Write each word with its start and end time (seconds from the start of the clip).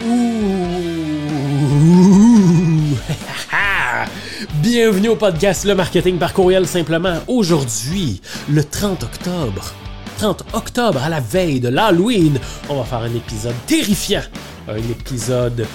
Bienvenue 4.62 5.08
au 5.10 5.16
podcast 5.16 5.66
Le 5.66 5.74
Marketing 5.74 6.16
par 6.16 6.32
courriel 6.32 6.66
simplement. 6.66 7.18
Aujourd'hui, 7.26 8.22
le 8.48 8.64
30 8.64 9.02
octobre. 9.02 9.74
30 10.16 10.44
octobre, 10.54 11.02
à 11.02 11.10
la 11.10 11.20
veille 11.20 11.60
de 11.60 11.68
l'Halloween, 11.68 12.40
on 12.70 12.78
va 12.78 12.84
faire 12.84 13.00
un 13.00 13.14
épisode 13.14 13.54
terrifiant. 13.66 14.22
Un 14.68 14.78
épisode 14.78 15.66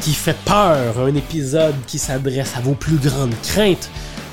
qui 0.00 0.12
fait 0.12 0.36
peur. 0.44 1.00
Un 1.00 1.16
épisode 1.16 1.74
qui 1.88 1.98
s'adresse 1.98 2.54
à 2.56 2.60
vos 2.60 2.74
plus 2.74 2.98
grandes 2.98 3.34
craintes 3.42 3.90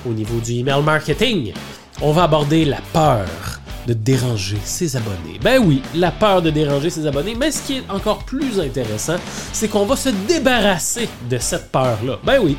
au 0.07 0.13
niveau 0.13 0.39
du 0.39 0.59
email 0.59 0.83
marketing. 0.83 1.53
On 2.01 2.11
va 2.11 2.23
aborder 2.23 2.65
la 2.65 2.81
peur 2.93 3.58
de 3.89 3.93
déranger 3.95 4.59
ses 4.63 4.95
abonnés. 4.95 5.39
Ben 5.41 5.57
oui, 5.57 5.81
la 5.95 6.11
peur 6.11 6.43
de 6.43 6.51
déranger 6.51 6.91
ses 6.91 7.07
abonnés, 7.07 7.33
mais 7.33 7.51
ce 7.51 7.63
qui 7.63 7.77
est 7.77 7.89
encore 7.89 8.19
plus 8.19 8.59
intéressant, 8.59 9.15
c'est 9.51 9.67
qu'on 9.67 9.85
va 9.85 9.95
se 9.95 10.09
débarrasser 10.27 11.09
de 11.27 11.39
cette 11.39 11.71
peur-là. 11.71 12.19
Ben 12.23 12.37
oui, 12.39 12.55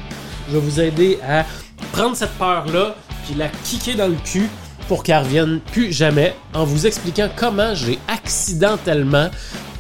je 0.48 0.54
vais 0.54 0.60
vous 0.60 0.80
aider 0.80 1.20
à 1.26 1.46
prendre 1.92 2.16
cette 2.16 2.32
peur-là, 2.32 2.96
puis 3.24 3.36
la 3.36 3.46
kicker 3.62 3.94
dans 3.94 4.08
le 4.08 4.16
cul 4.24 4.48
pour 4.88 5.04
qu'elle 5.04 5.22
revienne 5.22 5.60
plus 5.70 5.92
jamais 5.92 6.34
en 6.52 6.64
vous 6.64 6.88
expliquant 6.88 7.28
comment 7.36 7.76
j'ai 7.76 8.00
accidentellement 8.08 9.30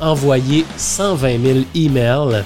envoyé 0.00 0.64
120 0.76 1.42
000 1.42 1.58
emails 1.74 2.44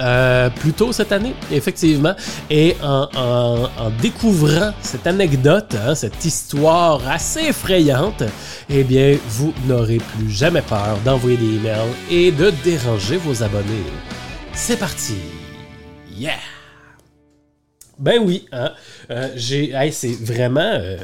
euh, 0.00 0.50
plus 0.50 0.72
tôt 0.72 0.92
cette 0.92 1.12
année, 1.12 1.34
effectivement. 1.50 2.14
Et 2.50 2.76
en, 2.82 3.58
découvrant 4.00 4.72
cette 4.80 5.06
anecdote, 5.06 5.74
hein, 5.86 5.94
cette 5.94 6.24
histoire 6.24 7.00
assez 7.08 7.46
effrayante, 7.48 8.22
eh 8.68 8.84
bien, 8.84 9.16
vous 9.28 9.52
n'aurez 9.66 9.98
plus 9.98 10.30
jamais 10.30 10.62
peur 10.62 10.98
d'envoyer 11.04 11.36
des 11.36 11.56
emails 11.56 11.94
et 12.10 12.32
de 12.32 12.52
déranger 12.62 13.16
vos 13.16 13.42
abonnés. 13.42 13.84
C'est 14.52 14.78
parti! 14.78 15.16
Yeah! 16.16 16.38
Ben 17.98 18.20
oui, 18.22 18.46
hein? 18.52 18.72
Euh, 19.10 19.28
j'ai, 19.36 19.72
c'est 19.92 20.20
vraiment 20.20 20.60
euh, 20.60 20.96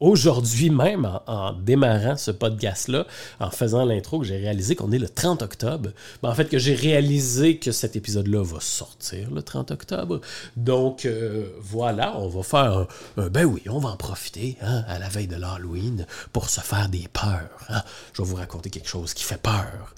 aujourd'hui 0.00 0.70
même, 0.70 1.08
en, 1.26 1.52
démarrant 1.52 2.16
ce 2.16 2.30
podcast-là, 2.30 3.06
en 3.38 3.50
faisant 3.50 3.84
l'intro, 3.84 4.18
que 4.20 4.26
j'ai 4.26 4.38
réalisé 4.38 4.74
qu'on 4.74 4.92
est 4.92 4.98
le 4.98 5.08
30 5.08 5.42
octobre. 5.42 5.90
Ben, 6.22 6.30
en 6.30 6.34
fait, 6.34 6.46
que 6.46 6.58
j'ai 6.58 6.74
réalisé 6.74 7.58
que 7.58 7.70
cet 7.70 7.96
épisode-là 7.96 8.42
va 8.42 8.60
sortir 8.60 9.30
le 9.30 9.42
30 9.42 9.70
octobre. 9.70 10.20
Donc, 10.56 11.04
euh, 11.04 11.50
voilà, 11.60 12.18
on 12.18 12.28
va 12.28 12.42
faire 12.42 12.86
un, 13.16 13.28
Ben 13.28 13.44
oui, 13.44 13.62
on 13.68 13.78
va 13.78 13.90
en 13.90 13.96
profiter 13.96 14.56
hein, 14.62 14.84
à 14.88 14.98
la 14.98 15.08
veille 15.08 15.28
de 15.28 15.36
l'Halloween 15.36 16.06
pour 16.32 16.48
se 16.48 16.60
faire 16.60 16.88
des 16.88 17.06
peurs. 17.12 17.50
Hein. 17.68 17.82
Je 18.14 18.22
vais 18.22 18.28
vous 18.28 18.36
raconter 18.36 18.70
quelque 18.70 18.88
chose 18.88 19.14
qui 19.14 19.24
fait 19.24 19.40
peur. 19.40 19.94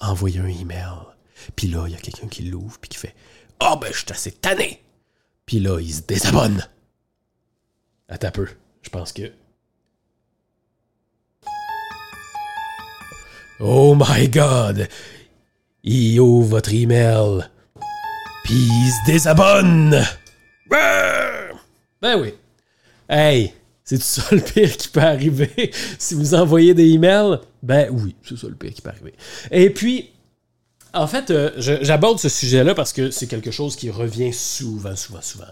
Envoyer 0.00 0.40
un 0.40 0.46
email. 0.46 0.90
Puis 1.56 1.68
là, 1.68 1.86
il 1.86 1.92
y 1.92 1.96
a 1.96 1.98
quelqu'un 1.98 2.28
qui 2.28 2.42
l'ouvre 2.42 2.78
puis 2.80 2.88
qui 2.88 2.98
fait 2.98 3.14
«Oh, 3.62 3.76
ben, 3.80 3.92
je 3.92 3.98
suis 3.98 4.10
assez 4.10 4.32
tanné!» 4.32 4.82
Puis 5.46 5.60
là, 5.60 5.80
il 5.80 5.92
se 5.92 6.02
désabonne. 6.02 6.66
Attends 8.08 8.30
peu. 8.30 8.48
Je 8.82 8.88
pense 8.88 9.12
que. 9.12 9.32
Oh 13.60 13.94
my 13.94 14.28
god! 14.28 14.88
Il 15.82 16.20
ouvre 16.20 16.48
votre 16.48 16.72
email. 16.72 17.48
Puis 18.44 18.54
il 18.54 18.90
se 18.90 19.12
désabonne! 19.12 20.02
Ben 22.02 22.18
oui. 22.18 22.32
Hey, 23.08 23.52
c'est 23.84 23.98
tout 23.98 24.02
ça 24.02 24.22
le 24.34 24.40
pire 24.40 24.76
qui 24.76 24.88
peut 24.88 25.00
arriver 25.00 25.70
si 25.98 26.14
vous 26.14 26.34
envoyez 26.34 26.72
des 26.72 26.88
emails? 26.88 27.40
Ben 27.62 27.88
oui, 27.90 28.14
c'est 28.26 28.38
ça 28.38 28.48
le 28.48 28.54
pire 28.54 28.72
qui 28.72 28.80
peut 28.80 28.88
arriver. 28.88 29.14
Et 29.50 29.68
puis, 29.68 30.10
en 30.92 31.06
fait, 31.06 31.30
euh, 31.30 31.50
j'aborde 31.56 32.18
ce 32.18 32.28
sujet-là 32.28 32.74
parce 32.74 32.92
que 32.92 33.10
c'est 33.10 33.26
quelque 33.26 33.50
chose 33.50 33.76
qui 33.76 33.90
revient 33.90 34.32
souvent, 34.32 34.96
souvent, 34.96 35.22
souvent. 35.22 35.44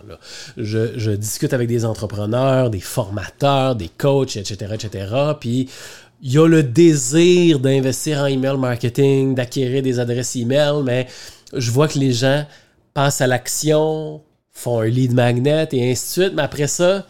Je, 0.56 1.10
discute 1.14 1.52
avec 1.52 1.68
des 1.68 1.84
entrepreneurs, 1.84 2.70
des 2.70 2.80
formateurs, 2.80 3.76
des 3.76 3.88
coachs, 3.88 4.36
etc., 4.36 4.74
etc. 4.74 5.14
Puis 5.38 5.68
il 6.22 6.32
y 6.32 6.38
a 6.38 6.48
le 6.48 6.62
désir 6.62 7.60
d'investir 7.60 8.18
en 8.20 8.26
email 8.26 8.56
marketing, 8.56 9.34
d'acquérir 9.34 9.82
des 9.82 10.00
adresses 10.00 10.34
email, 10.34 10.82
mais 10.82 11.06
je 11.52 11.70
vois 11.70 11.86
que 11.86 11.98
les 11.98 12.12
gens 12.12 12.44
passent 12.92 13.20
à 13.20 13.28
l'action, 13.28 14.22
font 14.50 14.80
un 14.80 14.86
lead 14.86 15.12
magnet 15.12 15.68
et 15.72 15.90
ainsi 15.90 16.20
de 16.20 16.24
suite. 16.24 16.34
Mais 16.34 16.42
après 16.42 16.66
ça, 16.66 17.06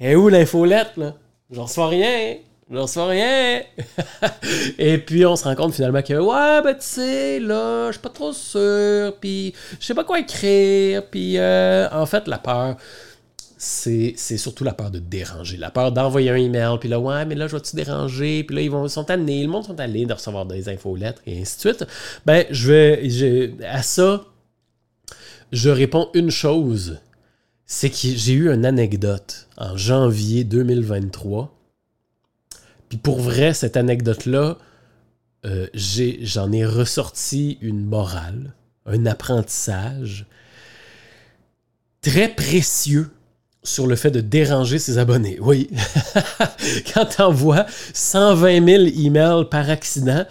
et 0.00 0.16
où 0.16 0.28
l'infolette, 0.28 0.96
là? 0.96 1.14
J'en 1.50 1.66
sais 1.66 1.84
rien. 1.84 2.36
Je 2.70 2.76
reçois 2.76 3.06
rien. 3.06 3.62
et 4.78 4.98
puis 4.98 5.24
on 5.24 5.36
se 5.36 5.44
rend 5.44 5.54
compte 5.54 5.74
finalement 5.74 6.02
que 6.02 6.12
ouais, 6.12 6.62
ben 6.62 6.74
tu 6.74 6.84
sais, 6.84 7.40
là, 7.40 7.86
je 7.86 7.92
suis 7.92 8.02
pas 8.02 8.10
trop 8.10 8.34
sûr, 8.34 9.16
puis 9.20 9.54
je 9.80 9.86
sais 9.86 9.94
pas 9.94 10.04
quoi 10.04 10.20
écrire, 10.20 11.06
puis 11.06 11.38
euh, 11.38 11.88
en 11.90 12.04
fait, 12.04 12.28
la 12.28 12.36
peur, 12.36 12.76
c'est 13.56 14.16
surtout 14.36 14.64
la 14.64 14.74
peur 14.74 14.90
de 14.90 14.98
déranger, 14.98 15.56
la 15.56 15.70
peur 15.70 15.92
d'envoyer 15.92 16.28
un 16.30 16.36
email, 16.36 16.76
puis 16.78 16.90
là, 16.90 17.00
ouais, 17.00 17.24
mais 17.24 17.34
là, 17.34 17.46
je 17.46 17.56
vais-tu 17.56 17.74
déranger, 17.74 18.44
puis 18.44 18.54
là, 18.54 18.62
ils 18.62 18.70
vont, 18.70 18.86
sont 18.86 19.10
allés, 19.10 19.42
le 19.42 19.48
monde 19.48 19.64
sont 19.64 19.80
allés 19.80 20.04
de 20.04 20.12
recevoir 20.12 20.44
des 20.44 20.68
infolettres, 20.68 21.22
et 21.26 21.40
ainsi 21.40 21.56
de 21.56 21.60
suite. 21.60 21.86
Ben, 22.26 22.44
je 22.50 22.70
vais, 22.70 23.54
à 23.66 23.82
ça, 23.82 24.26
je 25.52 25.70
réponds 25.70 26.10
une 26.12 26.30
chose, 26.30 26.98
c'est 27.64 27.88
que 27.88 27.96
j'ai 27.96 28.34
eu 28.34 28.52
une 28.52 28.66
anecdote 28.66 29.48
en 29.56 29.74
janvier 29.78 30.44
2023 30.44 31.57
puis 32.88 32.98
pour 32.98 33.20
vrai, 33.20 33.54
cette 33.54 33.76
anecdote-là, 33.76 34.56
euh, 35.46 35.66
j'en 35.74 36.52
ai, 36.52 36.64
ressorti 36.64 37.58
une 37.60 37.84
morale, 37.84 38.54
un 38.86 39.06
apprentissage 39.06 40.26
très 42.00 42.28
précieux 42.28 43.10
sur 43.62 43.86
le 43.86 43.96
fait 43.96 44.10
de 44.10 44.20
déranger 44.20 44.78
ses 44.78 44.98
abonnés. 44.98 45.38
Oui, 45.40 45.70
quand 46.94 47.06
tu 47.06 47.22
envoies 47.22 47.66
120 47.92 48.66
000 48.66 48.84
emails 49.06 49.48
par 49.50 49.68
accident, 49.68 50.24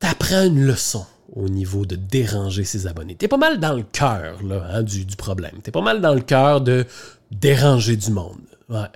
tu 0.00 0.06
apprends 0.06 0.44
une 0.44 0.66
leçon 0.66 1.06
au 1.32 1.48
niveau 1.48 1.86
de 1.86 1.96
déranger 1.96 2.64
ses 2.64 2.86
abonnés. 2.86 3.14
Tu 3.14 3.26
es 3.26 3.28
pas 3.28 3.36
mal 3.36 3.60
dans 3.60 3.72
le 3.72 3.84
cœur 3.84 4.40
hein, 4.70 4.82
du, 4.82 5.04
du 5.04 5.16
problème. 5.16 5.60
Tu 5.62 5.68
es 5.68 5.72
pas 5.72 5.80
mal 5.80 6.00
dans 6.00 6.14
le 6.14 6.22
cœur 6.22 6.60
de 6.60 6.86
déranger 7.30 7.96
du 7.96 8.10
monde. 8.10 8.40
Ouais. 8.68 8.88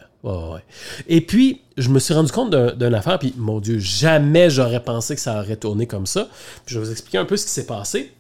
Et 1.07 1.21
puis, 1.21 1.61
je 1.77 1.89
me 1.89 1.99
suis 1.99 2.15
rendu 2.15 2.33
compte 2.33 2.55
d'une 2.55 2.95
affaire, 2.95 3.19
puis 3.19 3.35
mon 3.37 3.61
Dieu, 3.61 3.79
jamais 3.79 4.49
j'aurais 4.51 4.83
pensé 4.83 5.15
que 5.15 5.21
ça 5.21 5.41
aurait 5.41 5.57
tourné 5.57 5.87
comme 5.87 6.07
ça. 6.07 6.29
Je 6.67 6.79
vais 6.79 6.85
vous 6.85 6.91
expliquer 6.91 7.19
un 7.19 7.25
peu 7.25 7.37
ce 7.37 7.45
qui 7.45 7.53
s'est 7.53 7.67
passé. 7.67 8.13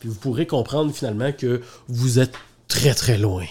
Puis 0.00 0.08
vous 0.08 0.16
pourrez 0.16 0.46
comprendre 0.46 0.92
finalement 0.92 1.32
que 1.32 1.62
vous 1.86 2.18
êtes 2.18 2.34
très 2.66 2.94
très 2.94 3.18
loin 3.18 3.44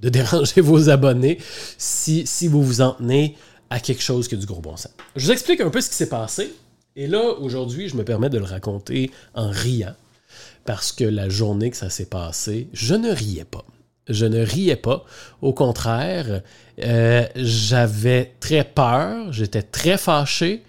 de 0.00 0.08
déranger 0.10 0.60
vos 0.60 0.90
abonnés 0.90 1.38
si, 1.78 2.26
si 2.26 2.48
vous 2.48 2.62
vous 2.62 2.80
en 2.82 2.92
tenez 2.92 3.36
à 3.70 3.80
quelque 3.80 4.02
chose 4.02 4.28
qui 4.28 4.34
a 4.34 4.38
du 4.38 4.46
gros 4.46 4.60
bon 4.60 4.76
sens. 4.76 4.92
Je 5.16 5.24
vous 5.24 5.32
explique 5.32 5.60
un 5.60 5.70
peu 5.70 5.80
ce 5.80 5.88
qui 5.88 5.96
s'est 5.96 6.08
passé. 6.08 6.54
Et 6.96 7.06
là, 7.06 7.32
aujourd'hui, 7.40 7.88
je 7.88 7.96
me 7.96 8.04
permets 8.04 8.30
de 8.30 8.38
le 8.38 8.44
raconter 8.44 9.10
en 9.34 9.48
riant. 9.48 9.94
Parce 10.64 10.92
que 10.92 11.04
la 11.04 11.28
journée 11.28 11.70
que 11.70 11.76
ça 11.76 11.90
s'est 11.90 12.06
passé, 12.06 12.68
je 12.72 12.94
ne 12.94 13.10
riais 13.10 13.44
pas 13.44 13.64
je 14.08 14.26
ne 14.26 14.44
riais 14.44 14.76
pas. 14.76 15.04
Au 15.42 15.52
contraire, 15.52 16.42
euh, 16.82 17.26
j'avais 17.34 18.34
très 18.40 18.64
peur, 18.64 19.32
j'étais 19.32 19.62
très 19.62 19.98
fâché, 19.98 20.62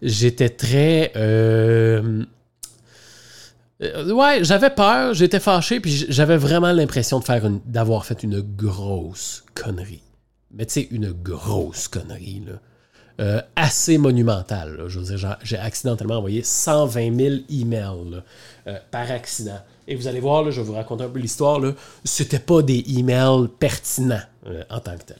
j'étais 0.00 0.50
très... 0.50 1.12
Euh, 1.16 2.24
euh, 3.82 4.12
ouais, 4.12 4.44
j'avais 4.44 4.70
peur, 4.70 5.14
j'étais 5.14 5.40
fâché, 5.40 5.80
puis 5.80 6.06
j'avais 6.08 6.36
vraiment 6.36 6.72
l'impression 6.72 7.22
d'avoir 7.66 8.04
fait 8.04 8.22
une 8.22 8.40
grosse 8.40 9.44
connerie. 9.54 10.02
Mais 10.52 10.66
tu 10.66 10.74
sais, 10.74 10.88
une 10.90 11.12
grosse 11.12 11.88
connerie, 11.88 12.44
assez 13.56 13.98
monumentale. 13.98 14.86
J'ai 15.42 15.58
accidentellement 15.58 16.16
envoyé 16.16 16.42
120 16.42 17.16
000 17.16 17.34
emails 17.50 18.22
par 18.90 19.10
accident. 19.10 19.60
Et 19.88 19.96
vous 19.96 20.06
allez 20.06 20.20
voir, 20.20 20.50
je 20.50 20.60
vais 20.60 20.66
vous 20.66 20.74
raconter 20.74 21.04
un 21.04 21.08
peu 21.08 21.18
l'histoire. 21.18 21.60
C'était 22.04 22.38
pas 22.38 22.62
des 22.62 22.84
emails 22.98 23.48
pertinents 23.58 24.20
euh, 24.46 24.62
en 24.70 24.80
tant 24.80 24.96
que 24.96 25.04
tel. 25.04 25.18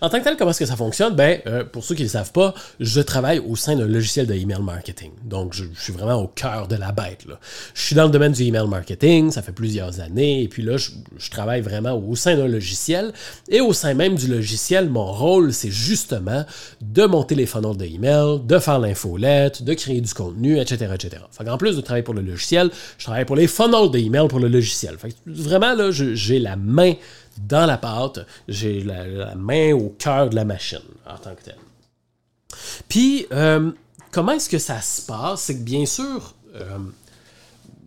En 0.00 0.08
tant 0.08 0.18
que 0.18 0.24
tel, 0.24 0.36
comment 0.36 0.50
est-ce 0.50 0.58
que 0.58 0.66
ça 0.66 0.74
fonctionne? 0.74 1.14
Ben, 1.14 1.40
euh, 1.46 1.62
pour 1.62 1.84
ceux 1.84 1.94
qui 1.94 2.02
ne 2.02 2.06
le 2.06 2.10
savent 2.10 2.32
pas, 2.32 2.54
je 2.80 3.00
travaille 3.00 3.38
au 3.38 3.54
sein 3.54 3.76
d'un 3.76 3.86
logiciel 3.86 4.26
de 4.26 4.34
email 4.34 4.62
marketing. 4.62 5.12
Donc, 5.22 5.54
je, 5.54 5.64
suis 5.78 5.92
vraiment 5.92 6.16
au 6.20 6.26
cœur 6.26 6.66
de 6.66 6.74
la 6.74 6.90
bête. 6.90 7.24
Là. 7.24 7.38
Je 7.74 7.82
suis 7.82 7.94
dans 7.94 8.04
le 8.04 8.10
domaine 8.10 8.32
du 8.32 8.42
email 8.42 8.66
marketing, 8.66 9.30
ça 9.30 9.42
fait 9.42 9.52
plusieurs 9.52 10.00
années, 10.00 10.42
et 10.42 10.48
puis 10.48 10.62
là, 10.62 10.76
je, 10.76 10.90
travaille 11.30 11.60
vraiment 11.60 11.92
au 11.92 12.16
sein 12.16 12.36
d'un 12.36 12.48
logiciel. 12.48 13.12
Et 13.48 13.60
au 13.60 13.72
sein 13.72 13.94
même 13.94 14.16
du 14.16 14.26
logiciel, 14.26 14.90
mon 14.90 15.12
rôle, 15.12 15.52
c'est 15.52 15.70
justement 15.70 16.44
de 16.80 17.04
monter 17.04 17.36
les 17.36 17.46
funnels 17.46 17.76
de 17.76 17.84
email, 17.84 18.40
de 18.44 18.58
faire 18.58 18.80
l'infolette, 18.80 19.62
de 19.62 19.74
créer 19.74 20.00
du 20.00 20.12
contenu, 20.12 20.58
etc., 20.58 20.90
etc. 20.94 21.22
en 21.46 21.58
plus 21.58 21.76
de 21.76 21.80
travailler 21.80 22.02
pour 22.02 22.14
le 22.14 22.22
logiciel, 22.22 22.70
je 22.98 23.04
travaille 23.04 23.24
pour 23.24 23.36
les 23.36 23.46
funnels 23.46 23.92
de 23.92 23.98
email 23.98 24.26
pour 24.26 24.40
le 24.40 24.48
logiciel. 24.48 24.96
Vraiment, 25.26 25.74
là, 25.74 25.90
j'ai 25.92 26.40
la 26.40 26.56
main 26.56 26.94
dans 27.38 27.66
la 27.66 27.78
pâte, 27.78 28.20
j'ai 28.48 28.82
la, 28.82 29.34
main 29.34 29.72
au 29.72 29.94
cœur 29.98 30.30
de 30.30 30.36
la 30.36 30.44
machine 30.44 30.78
en 31.06 31.16
tant 31.18 31.34
que 31.34 31.42
tel. 31.42 31.56
Puis, 32.88 33.26
euh, 33.32 33.70
comment 34.10 34.32
est-ce 34.32 34.48
que 34.48 34.58
ça 34.58 34.80
se 34.80 35.02
passe? 35.02 35.42
C'est 35.42 35.56
que 35.56 35.62
bien 35.62 35.86
sûr, 35.86 36.34
euh, 36.54 36.78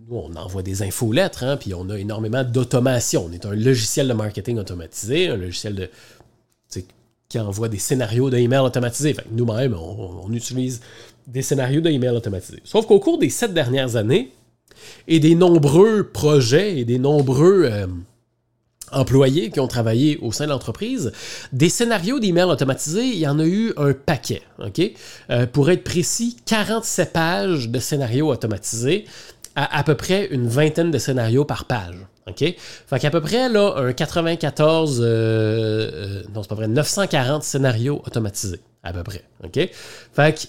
nous, 0.08 0.18
on 0.18 0.36
envoie 0.36 0.64
des 0.64 0.82
infolettres, 0.84 1.44
hein, 1.44 1.58
puis 1.58 1.74
on 1.74 1.90
a 1.90 1.98
énormément 1.98 2.44
d'automation. 2.44 3.26
On 3.30 3.32
est 3.32 3.46
un 3.46 3.56
logiciel 3.56 4.08
de 4.08 4.14
marketing 4.14 4.58
automatisé, 4.58 5.30
un 5.30 5.38
logiciel 5.38 5.76
de, 5.76 5.90
qui 7.30 7.40
envoie 7.40 7.68
des 7.68 7.80
scénarios 7.80 8.30
d'email 8.30 8.60
automatisés. 8.60 9.16
nous-mêmes, 9.32 9.74
on, 9.74 10.32
utilise 10.32 10.82
des 11.26 11.42
scénarios 11.42 11.82
d'email 11.82 12.10
automatisés. 12.16 12.62
Sauf 12.64 12.86
qu'au 12.86 13.00
cours 13.00 13.18
des 13.18 13.30
sept 13.30 13.54
dernières 13.54 13.96
années, 13.96 14.32
et 15.08 15.20
des 15.20 15.36
nombreux 15.36 16.04
projets 16.04 16.78
et 16.78 16.86
des 16.86 17.00
nombreux 17.00 17.64
euh, 17.66 17.88
employés 18.94 19.50
qui 19.50 19.60
ont 19.60 19.68
travaillé 19.68 20.18
au 20.22 20.32
sein 20.32 20.46
de 20.46 20.50
l'entreprise, 20.50 21.12
des 21.52 21.70
scénarios 21.70 22.20
d'email 22.20 22.46
automatisés, 22.46 23.06
il 23.06 23.20
y 23.20 23.28
en 23.28 23.40
a 23.40 23.46
eu 23.46 23.74
un 23.78 23.94
paquet. 23.94 24.42
OK? 24.60 24.82
Euh, 25.30 25.46
pour 25.46 25.70
être 25.70 25.84
précis, 25.84 26.38
47 26.46 27.14
pages 27.14 27.70
de 27.70 27.80
scénarios 27.80 28.30
automatisés 28.30 29.06
à 29.56 29.80
à 29.80 29.84
peu 29.84 29.96
près 29.96 30.28
une 30.32 30.48
vingtaine 30.48 30.92
de 30.92 30.98
scénarios 30.98 31.46
par 31.46 31.66
page. 31.66 31.96
OK? 32.28 32.56
Fait 32.88 33.00
qu'à 33.00 33.10
peu 33.10 33.22
près, 33.22 33.50
là, 33.50 33.74
un 33.78 33.94
94, 33.94 35.02
euh, 35.02 35.06
euh, 35.06 36.24
non, 36.34 36.42
c'est 36.42 36.50
pas 36.50 36.56
vrai, 36.56 36.68
940 36.68 37.44
scénarios 37.44 38.02
automatisés, 38.06 38.62
à 38.84 38.94
peu 38.94 39.04
près. 39.04 39.24
OK? 39.44 39.70
Fait 40.14 40.34
que 40.34 40.48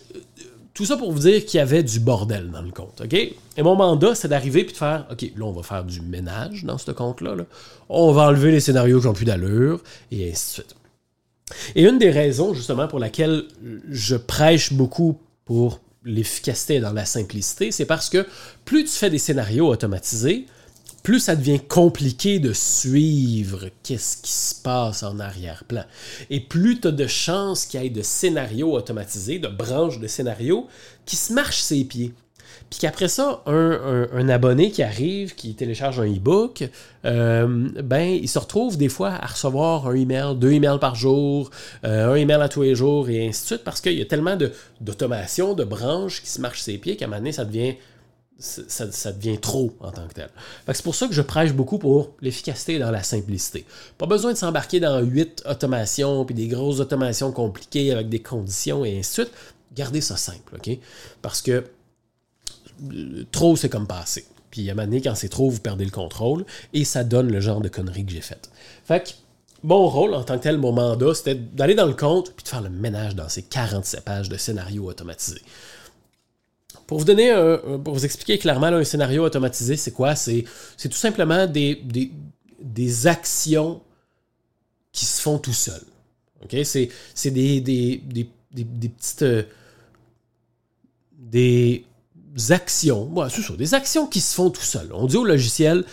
tout 0.75 0.85
ça 0.85 0.97
pour 0.97 1.13
vous 1.13 1.21
dire 1.21 1.47
qu'il 1.47 1.59
y 1.59 1.61
avait 1.61 1.85
du 1.85 2.01
bordel 2.01 2.51
dans 2.51 2.61
le 2.61 2.73
compte. 2.73 3.01
OK? 3.01 3.15
Et 3.15 3.63
mon 3.63 3.77
mandat, 3.77 4.17
c'est 4.17 4.29
d'arriver 4.29 4.61
et 4.61 4.65
de 4.65 4.73
faire 4.73 5.07
OK, 5.11 5.23
là, 5.23 5.45
on 5.45 5.53
va 5.53 5.63
faire 5.63 5.85
du 5.85 6.01
ménage 6.01 6.65
dans 6.65 6.79
ce 6.79 6.91
compte-là. 6.91 7.37
On 7.89 8.13
va 8.13 8.23
enlever 8.23 8.51
les 8.51 8.61
scénarios 8.61 9.01
qui 9.01 9.07
n'ont 9.07 9.13
plus 9.13 9.25
d'allure, 9.25 9.83
et 10.11 10.31
ainsi 10.31 10.47
de 10.47 10.53
suite. 10.65 10.77
Et 11.77 11.85
une 11.85 11.99
des 11.99 12.11
raisons, 12.11 12.55
justement, 12.55 12.89
pour 12.89 12.99
laquelle 12.99 13.45
je 13.89 14.17
prêche 14.17 14.73
beaucoup 14.73 15.19
pour 15.45 15.81
l'efficacité 16.05 16.81
dans 16.81 16.93
la 16.93 17.05
simplicité, 17.05 17.71
c'est 17.71 17.87
parce 17.87 18.11
que 18.11 18.27
plus 18.65 18.85
tu 18.85 18.91
fais 18.91 19.11
des 19.11 19.19
scénarios 19.19 19.69
automatisés, 19.69 20.47
plus 21.05 21.21
ça 21.21 21.37
devient 21.37 21.61
compliqué 21.61 22.39
de 22.39 22.55
suivre 22.55 23.69
qu'est-ce 23.83 24.17
qui 24.17 24.33
se 24.33 24.55
passe 24.55 25.03
en 25.03 25.21
arrière-plan. 25.21 25.85
Et 26.31 26.41
plus 26.41 26.81
tu 26.81 26.89
as 26.89 26.93
de 26.93 27.07
chances 27.07 27.67
qu'il 27.67 27.83
y 27.83 27.87
ait 27.87 27.91
de 27.91 28.01
scénarios 28.01 28.73
automatisés, 28.73 29.39
de 29.39 29.49
branches 29.49 30.01
de 30.01 30.07
scénarios, 30.07 30.67
qui 31.05 31.17
se 31.17 31.35
marchent 31.35 31.61
ses 31.61 31.85
pieds. 31.85 32.15
Puis 32.71 32.81
qu'après 32.81 33.09
ça, 33.09 33.43
un, 33.45 34.29
abonné 34.31 34.71
qui 34.71 34.83
arrive, 34.83 35.35
qui 35.35 35.55
télécharge 35.55 36.01
un 36.01 36.07
e-book, 36.07 36.65
euh, 37.05 37.69
ben, 37.85 38.19
il 38.23 38.29
se 38.29 38.39
retrouve 38.39 38.79
des 38.79 38.89
fois 38.89 39.11
à 39.11 39.27
recevoir 39.27 39.87
un 39.87 39.95
email, 39.95 40.35
deux 40.37 40.53
emails 40.53 40.79
par 40.81 40.95
jour, 40.95 41.51
euh, 41.85 42.13
un 42.13 42.15
email 42.15 42.41
à 42.41 42.49
tous 42.49 42.63
les 42.63 42.75
jours, 42.75 43.11
et 43.11 43.29
ainsi 43.29 43.43
de 43.43 43.47
suite, 43.47 43.65
parce 43.65 43.83
qu'il 43.83 43.99
y 43.99 44.03
a 44.03 44.07
tellement 44.07 44.39
d'automation, 44.81 45.53
de, 45.53 45.65
branches 45.65 46.23
qui 46.23 46.31
se 46.31 46.41
marchent 46.41 46.63
ses 46.63 46.79
pieds 46.79 46.97
qu'à 46.97 47.05
un 47.05 47.09
moment 47.09 47.19
donné, 47.19 47.33
ça 47.33 47.45
devient 47.45 47.75
ça, 48.39 49.13
devient 49.13 49.39
trop 49.39 49.73
en 49.81 49.91
tant 49.93 50.07
que 50.09 50.15
tel. 50.15 50.29
C'est 50.73 50.83
pour 50.83 50.95
ça 50.95 51.07
que 51.07 51.15
je 51.15 51.23
prêche 51.23 51.53
beaucoup 51.53 51.79
pour 51.79 52.13
l'efficacité 52.21 52.79
dans 52.79 52.91
la 52.91 53.03
simplicité. 53.03 53.65
Pas 53.97 54.07
besoin 54.07 54.33
de 54.33 54.39
s'embarquer 54.39 54.81
dans 54.81 55.01
huit 55.01 55.43
automations, 55.47 56.25
puis 56.25 56.35
des 56.35 56.49
grosses 56.49 56.81
automations 56.81 57.33
compliquées 57.33 57.93
avec 57.93 58.09
des 58.09 58.21
conditions 58.21 58.85
et 58.85 58.99
ainsi 58.99 59.21
de 59.21 59.27
suite. 59.27 59.33
Gardez 59.75 60.01
ça 60.01 60.17
simple, 60.17 60.57
OK? 60.57 60.79
Parce 61.23 61.43
que 61.43 61.65
euh, 62.93 63.25
trop, 63.31 63.57
c'est 63.57 63.69
comme 63.69 63.87
passer. 63.87 64.27
Puis 64.51 64.69
à 64.69 64.73
un 64.73 64.75
moment 64.75 64.87
donné, 64.87 65.01
quand 65.01 65.15
c'est 65.15 65.29
trop, 65.29 65.51
vous 65.51 65.61
perdez 65.61 65.85
le 65.85 65.91
contrôle 65.91 66.45
et 66.73 66.85
ça 66.85 67.05
donne 67.05 67.31
le 67.31 67.41
genre 67.41 67.61
de 67.61 67.69
conneries 67.69 68.05
que 68.05 68.13
j'ai 68.13 68.21
faites. 68.21 68.51
Fait 68.85 69.03
que 69.03 69.11
mon 69.63 69.89
rôle 69.89 70.15
en 70.15 70.23
tant 70.23 70.39
que 70.39 70.43
tel, 70.43 70.59
mon 70.59 70.73
mandat, 70.73 71.15
c'était 71.15 71.35
d'aller 71.35 71.75
dans 71.75 71.87
le 71.87 71.95
compte 71.95 72.33
puis 72.35 72.45
de 72.45 72.49
faire 72.49 72.61
le 72.61 72.69
ménage 72.69 73.15
dans 73.15 73.29
ces 73.29 73.43
47 73.43 74.05
pages 74.05 74.29
de 74.29 74.37
scénario 74.37 74.85
automatisés. 74.85 75.43
Pour 76.87 76.99
vous 76.99 77.05
donner 77.05 77.35
pour 77.83 77.95
vous 77.95 78.05
expliquer 78.05 78.39
clairement 78.39 78.67
un 78.67 78.85
scénario 78.85 79.25
automatisé, 79.25 79.77
c'est 79.77 79.93
quoi? 79.93 80.15
C'est, 80.15 80.45
tout 80.83 80.93
simplement 80.93 81.47
des, 81.47 81.83
des, 82.61 83.07
actions 83.07 83.81
qui 84.93 85.05
se 85.05 85.21
font 85.21 85.39
tout 85.39 85.53
seuls. 85.53 85.83
C'est, 86.63 86.91
des, 87.31 87.61
des, 87.61 88.01
petites. 88.89 89.23
Euh, 89.23 89.43
des 91.19 91.85
actions. 92.51 93.11
c'est 93.29 93.43
ça, 93.43 93.57
des 93.57 93.75
actions 93.75 94.07
qui 94.07 94.21
se 94.21 94.35
font 94.35 94.51
tout 94.51 94.63
seuls. 94.63 94.91
On 94.93 95.07
dit 95.07 95.17
au 95.17 95.25
logiciel, 95.25 95.85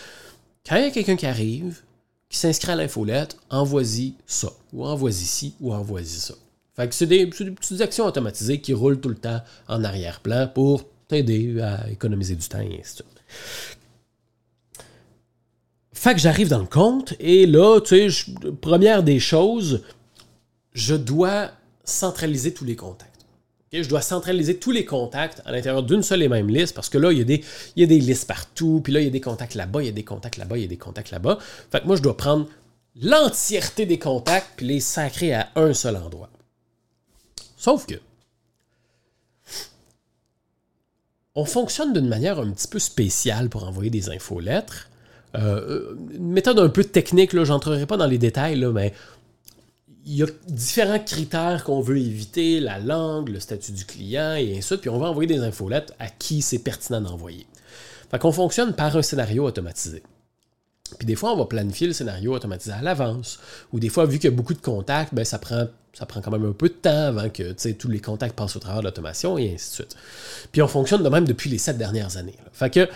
quand 0.67 0.75
il 0.75 0.83
y 0.83 0.87
a 0.87 0.91
quelqu'un 0.91 1.15
qui 1.15 1.25
arrive, 1.25 1.81
qui 2.29 2.37
s'inscrit 2.37 2.71
à 2.71 2.75
l'infolette, 2.75 3.37
envoie-y 3.49 4.13
ça, 4.25 4.51
ou 4.73 4.85
envoie-y 4.85 5.13
ci, 5.13 5.53
ou 5.59 5.73
envoie-y 5.73 6.05
ça. 6.05 6.35
Fait 6.75 6.87
que 6.87 6.95
c'est 6.95 7.05
des, 7.05 7.27
petites 7.27 7.81
actions 7.81 8.05
automatisées 8.05 8.61
qui 8.61 8.73
roulent 8.73 8.99
tout 8.99 9.09
le 9.09 9.15
temps 9.15 9.41
en 9.67 9.83
arrière-plan 9.83 10.47
pour 10.47 10.85
t'aider 11.07 11.59
à 11.59 11.89
économiser 11.89 12.35
du 12.35 12.47
temps 12.47 12.59
et 12.59 12.79
ainsi 12.79 12.97
de 12.97 13.03
suite. 13.03 13.21
Fait 15.93 16.13
que 16.13 16.19
j'arrive 16.19 16.47
dans 16.47 16.59
le 16.59 16.65
compte 16.65 17.13
et 17.19 17.45
là, 17.45 17.79
tu 17.81 18.09
sais, 18.09 18.31
première 18.61 19.03
des 19.03 19.19
choses, 19.19 19.83
je 20.73 20.95
dois 20.95 21.51
centraliser 21.83 22.53
tous 22.53 22.65
les 22.65 22.75
contacts. 22.75 23.09
Je 23.73 23.87
dois 23.87 24.01
centraliser 24.01 24.57
tous 24.57 24.71
les 24.71 24.83
contacts 24.83 25.41
à 25.45 25.51
l'intérieur 25.51 25.83
d'une 25.83 26.03
seule 26.03 26.23
et 26.23 26.27
même 26.27 26.49
liste 26.49 26.75
parce 26.75 26.89
que 26.89 26.97
là, 26.97 27.11
il 27.11 27.19
y, 27.19 27.21
a 27.21 27.25
des, 27.25 27.43
il 27.75 27.81
y 27.81 27.83
a 27.83 27.87
des 27.87 27.99
listes 27.99 28.27
partout, 28.27 28.81
puis 28.83 28.91
là, 28.91 28.99
il 28.99 29.05
y 29.05 29.07
a 29.07 29.11
des 29.11 29.21
contacts 29.21 29.55
là-bas, 29.55 29.81
il 29.81 29.85
y 29.85 29.89
a 29.89 29.93
des 29.93 30.03
contacts 30.03 30.37
là-bas, 30.37 30.57
il 30.57 30.61
y 30.61 30.65
a 30.65 30.67
des 30.67 30.77
contacts 30.77 31.11
là-bas. 31.11 31.37
Fait 31.71 31.81
que 31.81 31.87
moi, 31.87 31.95
je 31.95 32.01
dois 32.01 32.17
prendre 32.17 32.47
l'entièreté 32.99 33.85
des 33.85 33.99
contacts 33.99 34.47
puis 34.57 34.65
les 34.65 34.79
sacrer 34.79 35.33
à 35.33 35.49
un 35.55 35.73
seul 35.73 35.95
endroit. 35.95 36.29
Sauf 37.61 37.85
que 37.85 37.93
on 41.35 41.45
fonctionne 41.45 41.93
d'une 41.93 42.07
manière 42.07 42.39
un 42.39 42.49
petit 42.49 42.67
peu 42.67 42.79
spéciale 42.79 43.49
pour 43.49 43.67
envoyer 43.67 43.91
des 43.91 44.09
infolettres. 44.09 44.89
Euh, 45.35 45.93
une 46.11 46.31
méthode 46.31 46.57
un 46.57 46.69
peu 46.69 46.83
technique, 46.83 47.31
je 47.31 47.51
n'entrerai 47.51 47.85
pas 47.85 47.97
dans 47.97 48.07
les 48.07 48.17
détails, 48.17 48.55
là, 48.55 48.71
mais 48.71 48.93
il 50.07 50.15
y 50.15 50.23
a 50.23 50.25
différents 50.47 50.99
critères 50.99 51.63
qu'on 51.63 51.81
veut 51.81 51.99
éviter, 51.99 52.59
la 52.59 52.79
langue, 52.79 53.29
le 53.29 53.39
statut 53.39 53.73
du 53.73 53.85
client 53.85 54.33
et 54.33 54.49
ainsi 54.49 54.57
de 54.57 54.61
suite, 54.61 54.81
puis 54.81 54.89
on 54.89 54.97
va 54.97 55.09
envoyer 55.09 55.27
des 55.27 55.41
infolettes 55.41 55.93
à 55.99 56.09
qui 56.09 56.41
c'est 56.41 56.59
pertinent 56.59 56.99
d'envoyer. 56.99 57.45
Fait 58.09 58.17
qu'on 58.17 58.31
fonctionne 58.31 58.73
par 58.73 58.97
un 58.97 59.03
scénario 59.03 59.45
automatisé. 59.45 60.01
Puis 60.97 61.05
des 61.05 61.15
fois, 61.15 61.33
on 61.33 61.37
va 61.37 61.45
planifier 61.45 61.87
le 61.87 61.93
scénario 61.93 62.33
automatisé 62.33 62.73
à 62.73 62.81
l'avance. 62.81 63.39
Ou 63.73 63.79
des 63.79 63.89
fois, 63.89 64.05
vu 64.05 64.19
qu'il 64.19 64.29
y 64.29 64.33
a 64.33 64.35
beaucoup 64.35 64.53
de 64.53 64.61
contacts, 64.61 65.13
ben, 65.13 65.25
ça, 65.25 65.39
prend, 65.39 65.65
ça 65.93 66.05
prend 66.05 66.21
quand 66.21 66.31
même 66.31 66.45
un 66.45 66.53
peu 66.53 66.69
de 66.69 66.73
temps 66.73 67.07
avant 67.07 67.29
que 67.29 67.53
tous 67.73 67.87
les 67.87 67.99
contacts 67.99 68.35
passent 68.35 68.55
au 68.55 68.59
travers 68.59 68.81
de 68.81 68.87
l'automation 68.87 69.37
et 69.37 69.53
ainsi 69.53 69.69
de 69.69 69.73
suite. 69.75 69.95
Puis 70.51 70.61
on 70.61 70.67
fonctionne 70.67 71.03
de 71.03 71.09
même 71.09 71.25
depuis 71.25 71.49
les 71.49 71.57
sept 71.57 71.77
dernières 71.77 72.17
années. 72.17 72.35
Fait 72.53 72.69
que 72.69 72.85
tu 72.85 72.89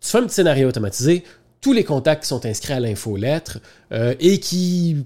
fais 0.00 0.18
un 0.18 0.24
petit 0.24 0.34
scénario 0.34 0.68
automatisé, 0.68 1.24
tous 1.60 1.72
les 1.72 1.84
contacts 1.84 2.22
qui 2.22 2.28
sont 2.28 2.44
inscrits 2.44 2.72
à 2.72 2.80
l'infolettre 2.80 3.58
euh, 3.92 4.14
et 4.18 4.40
qui 4.40 5.04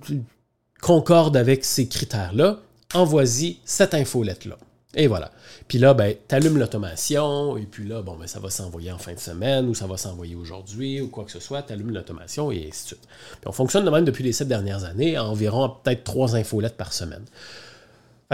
concordent 0.80 1.36
avec 1.36 1.64
ces 1.64 1.86
critères-là, 1.86 2.60
envoie-y 2.94 3.58
cette 3.64 3.94
infolette-là. 3.94 4.56
Et 4.96 5.08
voilà. 5.08 5.30
Puis 5.68 5.78
là, 5.78 5.92
ben, 5.92 6.14
tu 6.26 6.34
allumes 6.34 6.56
l'automation, 6.56 7.58
et 7.58 7.66
puis 7.66 7.86
là, 7.86 8.00
bon, 8.00 8.16
ben, 8.16 8.26
ça 8.26 8.40
va 8.40 8.48
s'envoyer 8.48 8.90
en 8.90 8.98
fin 8.98 9.12
de 9.12 9.18
semaine, 9.18 9.68
ou 9.68 9.74
ça 9.74 9.86
va 9.86 9.98
s'envoyer 9.98 10.34
aujourd'hui, 10.34 11.02
ou 11.02 11.08
quoi 11.08 11.24
que 11.24 11.30
ce 11.30 11.38
soit, 11.38 11.62
tu 11.62 11.74
allumes 11.74 11.92
l'automation, 11.92 12.50
et 12.50 12.66
ainsi 12.66 12.82
de 12.82 12.88
suite. 12.88 13.08
On 13.44 13.52
fonctionne 13.52 13.84
de 13.84 13.90
même 13.90 14.06
depuis 14.06 14.24
les 14.24 14.32
sept 14.32 14.48
dernières 14.48 14.84
années, 14.84 15.16
à 15.16 15.24
environ 15.24 15.68
peut-être 15.68 16.02
trois 16.02 16.34
infolettes 16.34 16.78
par 16.78 16.94
semaine. 16.94 17.24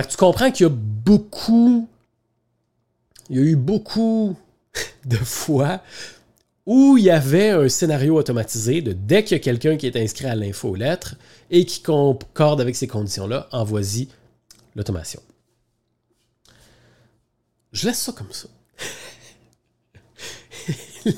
Tu 0.08 0.16
comprends 0.16 0.52
qu'il 0.52 0.66
y 0.66 0.70
a 0.70 0.72
beaucoup, 0.72 1.88
il 3.28 3.36
y 3.36 3.40
a 3.40 3.42
eu 3.42 3.56
beaucoup 3.56 4.36
de 5.04 5.16
fois 5.16 5.80
où 6.64 6.96
il 6.96 7.02
y 7.02 7.10
avait 7.10 7.50
un 7.50 7.68
scénario 7.68 8.16
automatisé 8.16 8.82
de 8.82 8.92
dès 8.92 9.24
qu'il 9.24 9.36
y 9.36 9.40
a 9.40 9.42
quelqu'un 9.42 9.76
qui 9.76 9.88
est 9.88 9.96
inscrit 9.96 10.26
à 10.26 10.36
l'infolettre 10.36 11.16
et 11.50 11.66
qui 11.66 11.82
concorde 11.82 12.60
avec 12.60 12.76
ces 12.76 12.86
conditions-là, 12.86 13.48
envoie-y 13.50 14.06
l'automation. 14.76 15.20
Je 17.72 17.86
laisse 17.86 18.00
ça 18.00 18.12
comme 18.12 18.32
ça. 18.32 18.48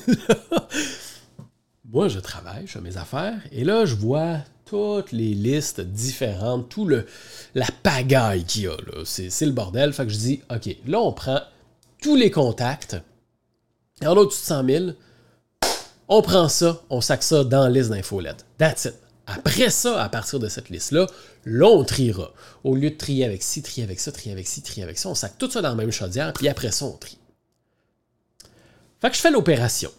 moi, 1.85 2.07
je 2.07 2.19
travaille, 2.19 2.65
je 2.65 2.73
fais 2.73 2.81
mes 2.81 2.97
affaires, 2.97 3.39
et 3.51 3.63
là, 3.63 3.85
je 3.85 3.95
vois 3.95 4.39
toutes 4.65 5.11
les 5.11 5.33
listes 5.33 5.81
différentes, 5.81 6.69
tout 6.69 6.85
le 6.85 7.05
la 7.53 7.67
pagaille 7.83 8.43
qu'il 8.43 8.63
y 8.63 8.67
a. 8.67 8.75
C'est, 9.05 9.45
le 9.45 9.51
bordel. 9.51 9.93
Fait 9.93 10.05
que 10.05 10.11
je 10.11 10.17
dis, 10.17 10.41
OK, 10.49 10.75
là, 10.87 10.99
on 10.99 11.13
prend 11.13 11.39
tous 12.01 12.15
les 12.15 12.31
contacts. 12.31 12.97
Et 14.01 14.07
en 14.07 14.17
au-dessus 14.17 14.41
de 14.41 14.45
100 14.45 14.65
000, 14.65 14.85
on 16.07 16.21
prend 16.21 16.49
ça, 16.49 16.81
on 16.89 17.01
sac 17.01 17.23
ça 17.23 17.43
dans 17.43 17.63
la 17.63 17.69
liste 17.69 17.89
d'infolettes. 17.89 18.45
That's 18.57 18.85
it. 18.85 18.95
Après 19.27 19.69
ça, 19.69 20.03
à 20.03 20.09
partir 20.09 20.39
de 20.39 20.47
cette 20.47 20.69
liste-là, 20.69 21.07
là, 21.45 21.67
on 21.67 21.83
triera. 21.83 22.31
Au 22.63 22.75
lieu 22.75 22.91
de 22.91 22.95
trier 22.95 23.25
avec 23.25 23.41
ci, 23.41 23.63
trier 23.63 23.83
avec 23.83 23.99
ça, 23.99 24.11
trier 24.11 24.31
avec 24.31 24.47
ci, 24.47 24.61
trier 24.61 24.83
avec 24.83 24.97
ça, 24.97 25.09
on 25.09 25.15
sac 25.15 25.37
tout 25.37 25.49
ça 25.49 25.61
dans 25.61 25.69
la 25.69 25.75
même 25.75 25.91
chaudière, 25.91 26.31
puis 26.33 26.47
après 26.47 26.71
ça, 26.71 26.85
on 26.85 26.91
trie. 26.91 27.17
Fait 29.01 29.09
que 29.09 29.15
je 29.15 29.21
fais 29.21 29.31
l'opération. 29.31 29.91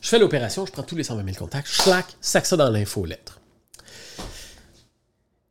Je 0.00 0.08
fais 0.08 0.18
l'opération, 0.18 0.66
je 0.66 0.72
prends 0.72 0.82
tous 0.82 0.96
les 0.96 1.04
120 1.04 1.24
000 1.24 1.36
contacts, 1.36 1.68
je 1.68 1.90
sac 2.20 2.46
ça 2.46 2.56
dans 2.56 2.70
l'infolettre. 2.70 3.40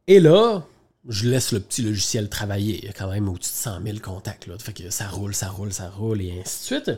Et 0.07 0.19
là, 0.19 0.63
je 1.07 1.27
laisse 1.27 1.51
le 1.51 1.59
petit 1.59 1.81
logiciel 1.81 2.29
travailler. 2.29 2.79
Il 2.79 2.85
y 2.85 2.89
a 2.89 2.93
quand 2.93 3.09
même 3.09 3.27
au-dessus 3.29 3.51
de 3.51 3.57
100 3.57 3.83
000 3.83 3.97
contacts. 3.99 4.47
Là. 4.47 4.57
Fait 4.59 4.73
que 4.73 4.89
ça 4.89 5.07
roule, 5.07 5.33
ça 5.33 5.49
roule, 5.49 5.73
ça 5.73 5.89
roule, 5.89 6.21
et 6.21 6.39
ainsi 6.39 6.59
de 6.59 6.63
suite. 6.63 6.91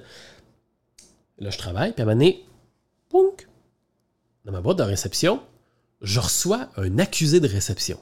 Là, 1.40 1.50
je 1.50 1.58
travaille, 1.58 1.94
puis 1.94 2.02
à 2.02 2.04
un 2.04 2.08
moment 2.08 2.20
donné, 2.20 2.46
pounk, 3.10 3.48
dans 4.46 4.52
ma 4.52 4.62
boîte 4.62 4.78
de 4.78 4.84
réception, 4.84 5.42
je 6.02 6.20
reçois 6.20 6.70
un 6.78 7.00
accusé 7.00 7.40
de 7.40 7.48
réception. 7.48 8.00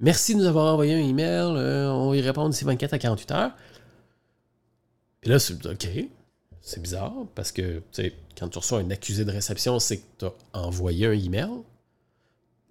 Merci 0.00 0.34
de 0.34 0.40
nous 0.40 0.46
avoir 0.46 0.72
envoyé 0.72 0.94
un 0.94 1.06
email, 1.06 1.54
euh, 1.56 1.90
on 1.90 2.10
va 2.10 2.16
y 2.16 2.20
répondre 2.20 2.50
d'ici 2.50 2.64
24 2.64 2.94
à 2.94 2.98
48 2.98 3.30
heures. 3.32 3.52
Puis 5.20 5.30
là, 5.30 5.38
c'est 5.38 5.64
OK, 5.66 5.88
c'est 6.60 6.80
bizarre, 6.80 7.12
parce 7.34 7.52
que, 7.52 7.82
quand 8.38 8.48
tu 8.48 8.58
reçois 8.58 8.78
un 8.78 8.90
accusé 8.90 9.24
de 9.24 9.30
réception, 9.30 9.78
c'est 9.78 9.98
que 9.98 10.02
tu 10.18 10.24
as 10.24 10.32
envoyé 10.52 11.06
un 11.06 11.12
email. 11.12 11.50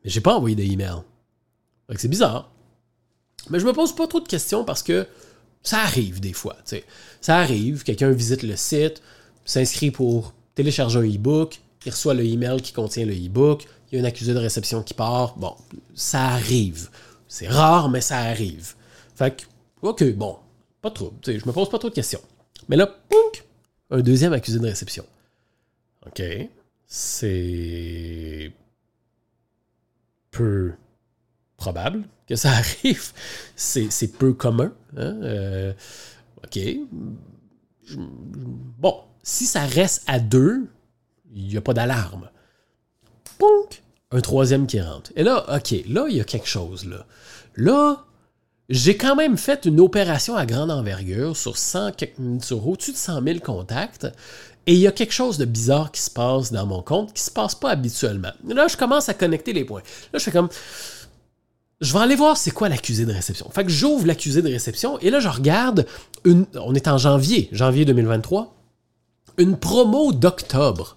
Mais 0.04 0.10
j'ai 0.10 0.22
pas 0.22 0.36
envoyé 0.36 0.56
d'email. 0.56 1.04
Fait 1.88 1.96
que 1.96 2.02
c'est 2.02 2.08
bizarre. 2.08 2.52
Mais 3.50 3.60
je 3.60 3.66
me 3.66 3.74
pose 3.74 3.96
pas 3.96 4.08
trop 4.08 4.20
de 4.20 4.28
questions 4.28 4.64
parce 4.64 4.84
que 4.84 5.08
ça 5.64 5.80
arrive 5.80 6.20
des 6.20 6.34
fois. 6.34 6.58
Ça 7.22 7.38
arrive, 7.38 7.84
quelqu'un 7.84 8.12
visite 8.12 8.44
le 8.44 8.56
site, 8.56 9.02
s'inscrit 9.46 9.92
pour 9.92 10.34
télécharger 10.56 11.00
un 11.00 11.04
e-book, 11.04 11.62
il 11.86 11.92
reçoit 11.92 12.14
le 12.14 12.26
email 12.26 12.62
qui 12.62 12.74
contient 12.74 13.06
le 13.06 13.14
e-book, 13.14 13.66
il 13.92 13.98
y 13.98 14.02
a 14.02 14.04
un 14.04 14.08
accusé 14.08 14.34
de 14.34 14.40
réception 14.40 14.84
qui 14.84 14.94
part. 14.94 15.36
Bon, 15.38 15.56
ça 15.94 16.28
arrive. 16.28 16.90
C'est 17.28 17.48
rare, 17.48 17.90
mais 17.90 18.02
ça 18.02 18.20
arrive. 18.20 18.74
Fait 19.16 19.36
que, 19.36 19.44
ok, 19.82 20.14
bon, 20.14 20.38
pas 20.82 20.92
trop. 20.92 21.14
Je 21.26 21.32
me 21.46 21.52
pose 21.52 21.70
pas 21.70 21.80
trop 21.80 21.90
de 21.90 21.96
questions. 21.96 22.22
Mais 22.70 22.76
là, 22.76 22.88
pounk, 22.88 23.46
un 23.90 24.02
deuxième 24.02 24.34
accusé 24.34 24.60
de 24.60 24.66
réception. 24.66 25.06
OK. 26.06 26.22
C'est 26.88 28.52
peu 30.32 30.74
probable 31.58 32.08
que 32.28 32.36
ça 32.36 32.52
arrive. 32.52 33.12
C'est 33.56 34.18
peu 34.18 34.34
commun. 34.34 34.74
Hein? 34.98 35.20
Euh, 35.24 35.74
OK. 36.44 36.60
Bon, 37.98 39.02
si 39.24 39.46
ça 39.46 39.66
reste 39.66 40.04
à 40.08 40.20
deux, 40.20 40.68
il 41.34 41.48
n'y 41.48 41.58
a 41.58 41.62
pas 41.62 41.74
d'alarme. 41.74 42.30
Un 44.12 44.22
troisième 44.22 44.68
qui 44.68 44.80
rentre. 44.82 45.12
Et 45.16 45.24
là, 45.24 45.46
OK, 45.56 45.76
là, 45.88 46.06
il 46.10 46.18
y 46.18 46.22
a 46.22 46.24
quelque 46.24 46.48
chose. 46.48 46.86
Là, 46.86 47.06
là 47.56 48.06
j'ai 48.72 48.96
quand 48.96 49.16
même 49.18 49.38
fait 49.38 49.66
une 49.66 49.82
opération 49.82 50.38
à 50.38 50.46
grande 50.46 50.72
envergure 50.72 51.36
sur, 51.36 51.58
100, 51.58 51.92
sur 52.42 52.66
au-dessus 52.68 52.94
de 52.94 52.98
100 52.98 53.22
000 53.22 53.40
contacts. 53.40 54.08
Et 54.66 54.74
il 54.74 54.80
y 54.80 54.88
a 54.88 54.92
quelque 54.92 55.14
chose 55.14 55.38
de 55.38 55.46
bizarre 55.46 55.92
qui 55.92 56.02
se 56.02 56.10
passe 56.10 56.52
dans 56.54 56.66
mon 56.66 56.82
compte 56.82 57.14
qui 57.14 57.22
ne 57.22 57.26
se 57.26 57.32
passe 57.32 57.56
pas 57.56 57.72
habituellement. 57.72 58.32
Là, 58.48 58.68
je 58.68 58.78
commence 58.78 59.10
à 59.10 59.14
connecter 59.14 59.52
les 59.54 59.66
points. 59.66 59.82
Là, 60.14 60.20
je 60.20 60.24
fais 60.24 60.32
comme. 60.32 60.50
Je 61.82 61.94
vais 61.94 62.00
aller 62.00 62.16
voir 62.16 62.38
c'est 62.38 62.52
quoi 62.52 62.70
l'accusé 62.70 63.06
de 63.06 63.12
réception. 63.12 63.50
Fait 63.50 63.66
que 63.66 63.72
j'ouvre 63.72 64.06
l'accusé 64.06 64.44
de 64.44 64.48
réception 64.48 65.00
et 65.00 65.10
là, 65.10 65.20
je 65.20 65.30
regarde 65.30 65.86
une. 66.24 66.46
On 66.54 66.76
est 66.76 66.88
en 66.88 66.98
janvier, 66.98 67.50
janvier 67.52 67.86
2023. 67.86 68.56
Une 69.38 69.58
promo 69.58 70.14
d'octobre. 70.14 70.96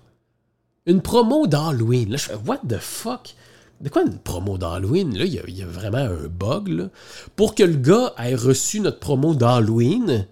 Une 0.87 1.01
promo 1.01 1.47
d'Halloween. 1.47 2.11
Là, 2.11 2.17
je 2.17 2.25
fais 2.25 2.35
What 2.35 2.61
the 2.69 2.79
fuck? 2.79 3.35
De 3.81 3.89
quoi 3.89 4.03
une 4.03 4.19
promo 4.19 4.59
d'Halloween? 4.59 5.17
Là, 5.17 5.25
il 5.25 5.35
y, 5.35 5.63
a, 5.63 5.67
vraiment 5.67 5.99
un 5.99 6.29
bug. 6.29 6.89
Pour 7.37 7.55
que 7.55 7.63
le 7.63 7.77
gars 7.77 8.15
ait 8.19 8.35
reçu 8.35 8.81
notre 8.81 9.01
promo 9.01 9.35
d'Halloween, 9.35 10.27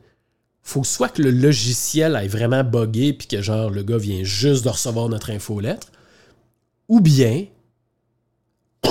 faut 0.62 0.84
soit 0.84 1.08
que 1.08 1.22
le 1.22 1.30
logiciel 1.30 2.16
ait 2.16 2.28
vraiment 2.28 2.64
buggé 2.64 3.12
puis 3.12 3.26
que 3.26 3.42
genre 3.42 3.70
le 3.70 3.82
gars 3.82 3.98
vient 3.98 4.22
juste 4.22 4.64
de 4.64 4.68
recevoir 4.68 5.08
notre 5.08 5.30
infolettre, 5.30 5.90
ou 6.88 7.00
bien 7.00 7.46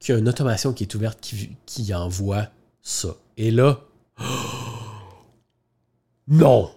qu'il 0.00 0.14
y 0.14 0.16
a 0.16 0.18
une 0.18 0.28
automation 0.28 0.72
qui 0.72 0.84
est 0.84 0.94
ouverte 0.94 1.32
qui 1.66 1.94
envoie 1.94 2.48
ça. 2.82 3.16
Et 3.36 3.50
là, 3.50 3.80
non! 6.28 6.70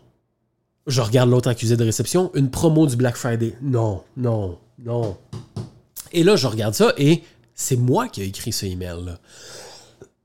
Je 0.87 1.01
regarde 1.01 1.29
l'autre 1.29 1.49
accusé 1.49 1.77
de 1.77 1.83
réception, 1.83 2.31
une 2.35 2.51
promo 2.51 2.85
du 2.85 2.95
Black 2.95 3.15
Friday. 3.15 3.55
Non, 3.61 4.03
non, 4.15 4.59
non. 4.79 5.17
Et 6.11 6.23
là, 6.23 6.35
je 6.35 6.47
regarde 6.47 6.75
ça 6.75 6.93
et 6.97 7.23
c'est 7.55 7.75
moi 7.75 8.07
qui 8.07 8.21
ai 8.21 8.25
écrit 8.25 8.51
ce 8.51 8.65
email-là. 8.65 9.19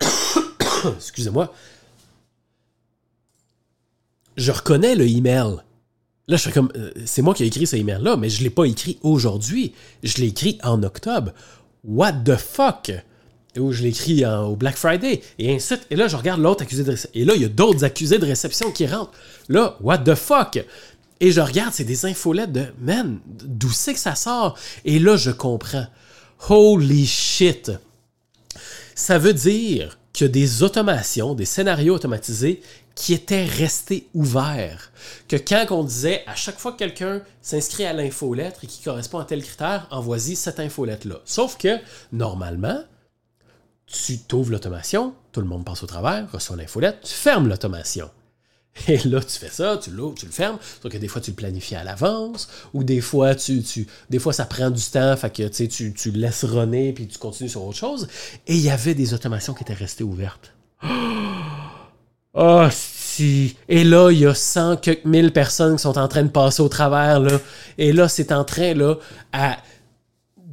Excusez-moi. 0.97 1.53
Je 4.37 4.53
reconnais 4.53 4.95
le 4.95 5.07
email. 5.07 5.57
Là, 6.29 6.37
je 6.37 6.43
fais 6.43 6.53
comme. 6.53 6.71
Euh, 6.77 6.93
c'est 7.07 7.23
moi 7.23 7.35
qui 7.35 7.43
ai 7.43 7.47
écrit 7.47 7.67
ce 7.67 7.77
email-là, 7.77 8.17
mais 8.17 8.29
je 8.29 8.39
ne 8.41 8.45
l'ai 8.45 8.51
pas 8.51 8.65
écrit 8.65 8.99
aujourd'hui. 9.03 9.75
Je 10.03 10.19
l'ai 10.19 10.29
écrit 10.29 10.59
en 10.63 10.83
octobre. 10.83 11.33
What 11.85 12.13
the 12.25 12.37
fuck? 12.37 12.91
Ou 13.59 13.73
je 13.73 13.83
l'écris 13.83 14.25
au 14.25 14.55
Black 14.55 14.77
Friday, 14.77 15.23
et 15.39 15.55
ainsi. 15.55 15.75
Et 15.91 15.97
là, 15.97 16.07
je 16.07 16.17
regarde 16.17 16.41
l'autre 16.41 16.63
accusé 16.63 16.85
de 16.85 16.91
réception. 16.91 17.21
Et 17.21 17.25
là, 17.25 17.35
il 17.35 17.43
y 17.43 17.45
a 17.45 17.49
d'autres 17.49 17.85
accusés 17.85 18.19
de 18.19 18.27
réception 18.27 18.71
qui 18.71 18.87
rentrent. 18.87 19.13
Là, 19.49 19.77
what 19.81 19.99
the 19.99 20.15
fuck? 20.15 20.65
Et 21.21 21.33
je 21.33 21.41
regarde, 21.41 21.73
c'est 21.75 21.85
des 21.85 22.07
infolettes 22.07 22.53
de 22.53 22.67
man, 22.81 23.19
d'où 23.27 23.71
c'est 23.71 23.95
que 23.95 24.01
ça 24.01 24.15
sort? 24.15 24.57
Et 24.85 24.99
là, 24.99 25.17
je 25.17 25.31
comprends. 25.31 25.87
Holy 26.49 27.07
shit! 27.07 27.73
Ça 28.95 29.19
veut 29.19 29.35
dire 29.35 29.99
a 30.25 30.29
des 30.29 30.63
automations, 30.63 31.35
des 31.35 31.45
scénarios 31.45 31.95
automatisés 31.95 32.61
qui 32.95 33.15
étaient 33.15 33.45
restés 33.45 34.09
ouverts. 34.15 34.93
Que 35.29 35.37
quand 35.37 35.67
on 35.71 35.85
disait 35.85 36.23
à 36.27 36.35
chaque 36.35 36.59
fois 36.59 36.73
que 36.73 36.79
quelqu'un 36.79 37.23
s'inscrit 37.41 37.85
à 37.85 37.93
l'infolettre 37.93 38.65
et 38.65 38.67
qui 38.67 38.83
correspond 38.83 39.19
à 39.19 39.25
tel 39.25 39.43
critère, 39.43 39.87
envoie-y 39.91 40.37
cette 40.37 40.61
infolettre-là. 40.61 41.21
Sauf 41.25 41.57
que, 41.57 41.79
normalement, 42.13 42.83
tu 43.91 44.19
t'ouvres 44.19 44.53
l'automation, 44.53 45.15
tout 45.33 45.41
le 45.41 45.47
monde 45.47 45.65
passe 45.65 45.83
au 45.83 45.87
travers, 45.87 46.31
reçoit 46.31 46.57
l'infolette, 46.57 47.01
tu 47.03 47.13
fermes 47.13 47.49
l'automation. 47.49 48.09
Et 48.89 48.99
là, 48.99 49.21
tu 49.21 49.39
fais 49.39 49.49
ça, 49.49 49.77
tu 49.83 49.91
l'ouvres, 49.91 50.15
tu 50.15 50.27
le 50.27 50.33
fermes. 50.33 50.59
Sauf 50.81 50.93
que 50.93 50.97
des 50.97 51.09
fois, 51.09 51.21
tu 51.21 51.33
le 51.33 51.37
planifies 51.37 51.75
à 51.75 51.83
l'avance, 51.83 52.49
ou 52.73 52.85
des 52.85 53.01
fois, 53.01 53.35
tu, 53.35 53.63
tu, 53.63 53.87
des 54.09 54.19
fois, 54.19 54.33
ça 54.33 54.45
prend 54.45 54.71
du 54.71 54.83
temps, 54.83 55.17
fait 55.17 55.35
que 55.35 55.49
tu, 55.49 55.93
tu 55.93 56.11
laisses 56.13 56.45
runner, 56.45 56.93
puis 56.93 57.09
tu 57.09 57.19
continues 57.19 57.51
sur 57.51 57.65
autre 57.65 57.79
chose. 57.79 58.07
Et 58.47 58.55
il 58.55 58.61
y 58.61 58.71
avait 58.71 58.95
des 58.95 59.13
automations 59.13 59.55
qui 59.55 59.65
étaient 59.65 59.75
restées 59.75 60.05
ouvertes. 60.05 60.53
Oh, 62.33 62.67
si. 62.71 63.57
Et 63.69 63.83
là, 63.83 64.11
il 64.13 64.21
y 64.21 64.27
a 64.27 64.35
100 64.35 64.77
quelques 64.77 65.05
mille 65.05 65.33
personnes 65.33 65.77
qui 65.77 65.83
sont 65.83 65.99
en 65.99 66.07
train 66.07 66.23
de 66.23 66.29
passer 66.29 66.63
au 66.63 66.69
travers, 66.69 67.19
là. 67.19 67.41
Et 67.77 67.93
là, 67.93 68.09
c'est 68.09 68.31
en 68.31 68.45
train, 68.45 68.75
là, 68.75 68.97
à 69.33 69.59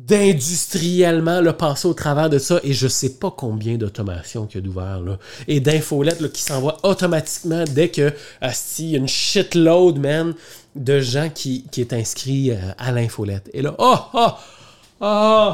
d'industriellement 0.07 1.41
le 1.41 1.53
passer 1.53 1.87
au 1.87 1.93
travers 1.93 2.29
de 2.29 2.39
ça. 2.39 2.59
Et 2.63 2.73
je 2.73 2.87
sais 2.87 3.13
pas 3.15 3.31
combien 3.35 3.75
d'automations 3.75 4.45
qu'il 4.45 4.61
y 4.61 4.63
a 4.63 4.65
d'ouvert 4.65 5.01
là. 5.01 5.19
Et 5.47 5.59
d'infolettes 5.59 6.31
qui 6.31 6.41
s'envoient 6.41 6.77
automatiquement 6.83 7.65
dès 7.69 7.89
que 7.89 8.13
a 8.41 8.51
une 8.79 9.07
shitload 9.07 9.99
man 9.99 10.33
de 10.75 10.99
gens 10.99 11.29
qui, 11.33 11.65
qui 11.71 11.81
est 11.81 11.93
inscrit 11.93 12.51
euh, 12.51 12.55
à 12.77 12.91
l'infolette. 12.91 13.49
Et 13.53 13.61
là 13.61 13.75
oh 13.79 13.97
oh 14.13 14.27
oh 15.01 15.53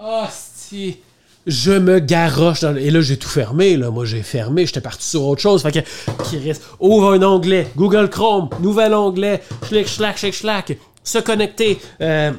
oh 0.00 0.24
si 0.30 0.98
je 1.46 1.72
me 1.72 1.98
garoche 2.00 2.60
dans 2.60 2.76
et 2.76 2.90
là 2.90 3.00
j'ai 3.00 3.16
tout 3.16 3.28
fermé 3.28 3.76
là. 3.76 3.90
Moi 3.90 4.04
j'ai 4.04 4.22
fermé 4.22 4.66
j'étais 4.66 4.80
parti 4.80 5.08
sur 5.08 5.24
autre 5.24 5.40
chose. 5.40 5.62
Fait 5.62 5.72
que 5.72 6.24
qui 6.28 6.38
reste 6.38 6.64
ouvre 6.80 7.12
un 7.12 7.22
onglet. 7.22 7.68
Google 7.76 8.10
Chrome 8.10 8.50
nouvel 8.60 8.92
onglet. 8.92 9.42
Schlick 9.66 9.88
schlack 9.88 10.18
schlick 10.18 10.34
schlack 10.34 10.76
se 11.04 11.18
connecter 11.18 11.80
euh, 12.00 12.32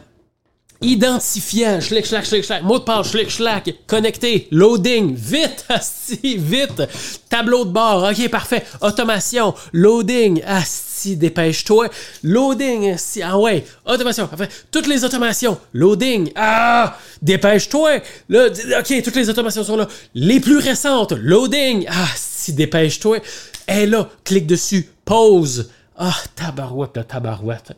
identifiant, 0.84 1.82
schlick, 1.82 2.06
schlack, 2.06 2.26
schlick, 2.26 2.44
schlack, 2.44 2.64
mot 2.64 2.80
de 2.80 2.84
passe, 2.84 3.10
schlick, 3.12 3.30
schlack, 3.30 3.74
connecté, 3.88 4.48
loading, 4.52 5.16
vite, 5.16 5.66
asti, 5.70 6.38
vite, 6.38 6.88
tableau 7.30 7.66
de 7.66 7.72
bord, 7.72 8.04
ok, 8.04 8.30
parfait, 8.30 8.64
automation, 8.82 9.54
loading, 9.72 10.42
asti, 10.46 11.16
dépêche-toi, 11.16 11.88
loading, 12.24 12.92
asti, 12.92 13.22
ah 13.24 13.38
ouais, 13.38 13.66
automation, 13.86 14.28
parfait, 14.28 14.50
toutes 14.72 14.88
les 14.88 15.04
automations, 15.04 15.58
loading, 15.74 16.32
ah, 16.36 16.98
dépêche-toi, 17.22 18.02
ok, 18.30 19.04
toutes 19.04 19.16
les 19.16 19.30
automations 19.30 19.64
sont 19.64 19.78
là, 19.78 19.88
les 20.14 20.40
plus 20.40 20.58
récentes, 20.58 21.14
loading, 21.14 21.86
ah, 21.90 22.08
si, 22.16 22.54
dépêche-toi, 22.54 23.20
et 23.68 23.86
là, 23.86 24.10
clique 24.24 24.48
dessus, 24.48 24.90
pause, 25.06 25.70
ah, 25.98 26.16
tabarouette, 26.36 27.08
tabarouette 27.08 27.74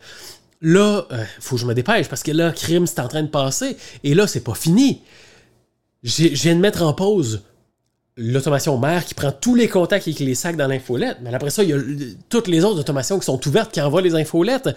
là, 0.66 1.06
euh, 1.12 1.24
faut 1.38 1.54
que 1.54 1.62
je 1.62 1.66
me 1.66 1.74
dépêche 1.74 2.08
parce 2.08 2.24
que 2.24 2.32
là, 2.32 2.50
crime, 2.50 2.86
c'est 2.86 2.98
en 3.00 3.06
train 3.06 3.22
de 3.22 3.28
passer. 3.28 3.76
Et 4.02 4.14
là, 4.14 4.26
c'est 4.26 4.40
pas 4.40 4.54
fini. 4.54 5.00
Je 6.02 6.26
viens 6.28 6.56
de 6.56 6.60
mettre 6.60 6.82
en 6.82 6.92
pause 6.92 7.42
l'automation 8.16 8.76
mère 8.76 9.04
qui 9.04 9.14
prend 9.14 9.30
tous 9.30 9.54
les 9.54 9.68
contacts 9.68 10.08
et 10.08 10.12
qui 10.12 10.24
les 10.24 10.34
sacs 10.34 10.56
dans 10.56 10.66
l'infolette. 10.66 11.18
Mais 11.22 11.32
après 11.32 11.50
ça, 11.50 11.62
il 11.62 11.70
y 11.70 11.72
a 11.72 11.78
toutes 12.28 12.48
les 12.48 12.64
autres 12.64 12.80
automations 12.80 13.18
qui 13.18 13.26
sont 13.26 13.40
ouvertes 13.46 13.72
qui 13.72 13.80
envoient 13.80 14.02
les 14.02 14.16
infolettes. 14.16 14.70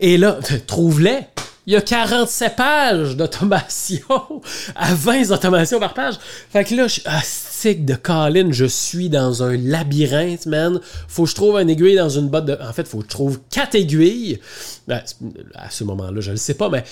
Et 0.00 0.18
là, 0.18 0.38
trouve-les. 0.66 1.20
Il 1.66 1.72
y 1.72 1.76
a 1.76 1.80
47 1.80 2.54
pages 2.54 3.16
d'automation 3.16 3.98
à 4.76 4.94
20 4.94 5.32
automations 5.32 5.80
par 5.80 5.94
page. 5.94 6.14
Fait 6.50 6.64
que 6.64 6.74
là, 6.74 6.86
je, 6.86 7.00
ah, 7.06 7.22
de 7.74 7.94
Colin, 7.94 8.52
je 8.52 8.64
suis 8.64 9.08
dans 9.08 9.42
un 9.42 9.56
labyrinthe, 9.56 10.46
man. 10.46 10.80
Faut 11.08 11.24
que 11.24 11.30
je 11.30 11.34
trouve 11.34 11.56
un 11.56 11.66
aiguille 11.66 11.96
dans 11.96 12.08
une 12.08 12.28
botte 12.28 12.44
de. 12.46 12.58
En 12.60 12.72
fait, 12.72 12.86
faut 12.86 12.98
que 12.98 13.04
je 13.04 13.08
trouve 13.08 13.40
quatre 13.50 13.74
aiguilles. 13.74 14.38
Ben, 14.86 15.02
à 15.54 15.70
ce 15.70 15.84
moment-là, 15.84 16.20
je 16.20 16.30
ne 16.30 16.36
sais 16.36 16.54
pas, 16.54 16.68
mais 16.68 16.84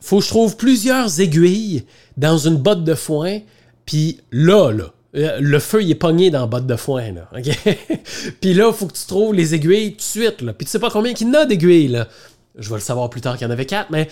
faut 0.00 0.18
que 0.18 0.24
je 0.24 0.28
trouve 0.28 0.56
plusieurs 0.56 1.20
aiguilles 1.20 1.84
dans 2.16 2.38
une 2.38 2.56
botte 2.56 2.84
de 2.84 2.94
foin, 2.94 3.40
puis 3.84 4.20
là, 4.30 4.70
euh, 5.16 5.38
le 5.40 5.58
feu, 5.58 5.82
il 5.82 5.90
est 5.90 5.96
pogné 5.96 6.30
dans 6.30 6.40
la 6.40 6.46
botte 6.46 6.66
de 6.66 6.76
foin, 6.76 7.12
puis 8.40 8.54
là, 8.54 8.72
faut 8.72 8.86
que 8.86 8.96
tu 8.96 9.06
trouves 9.06 9.34
les 9.34 9.54
aiguilles 9.54 9.92
tout 9.92 9.98
de 9.98 10.02
suite, 10.02 10.42
là. 10.42 10.52
Puis 10.52 10.66
tu 10.66 10.70
sais 10.70 10.78
pas 10.78 10.90
combien 10.90 11.12
il 11.12 11.26
y 11.26 11.30
en 11.30 11.34
a 11.34 11.46
d'aiguilles, 11.46 11.88
là. 11.88 12.08
Je 12.56 12.68
vais 12.68 12.76
le 12.76 12.80
savoir 12.80 13.10
plus 13.10 13.20
tard 13.20 13.36
qu'il 13.36 13.46
y 13.46 13.48
en 13.48 13.52
avait 13.52 13.66
quatre, 13.66 13.90
mais... 13.90 14.08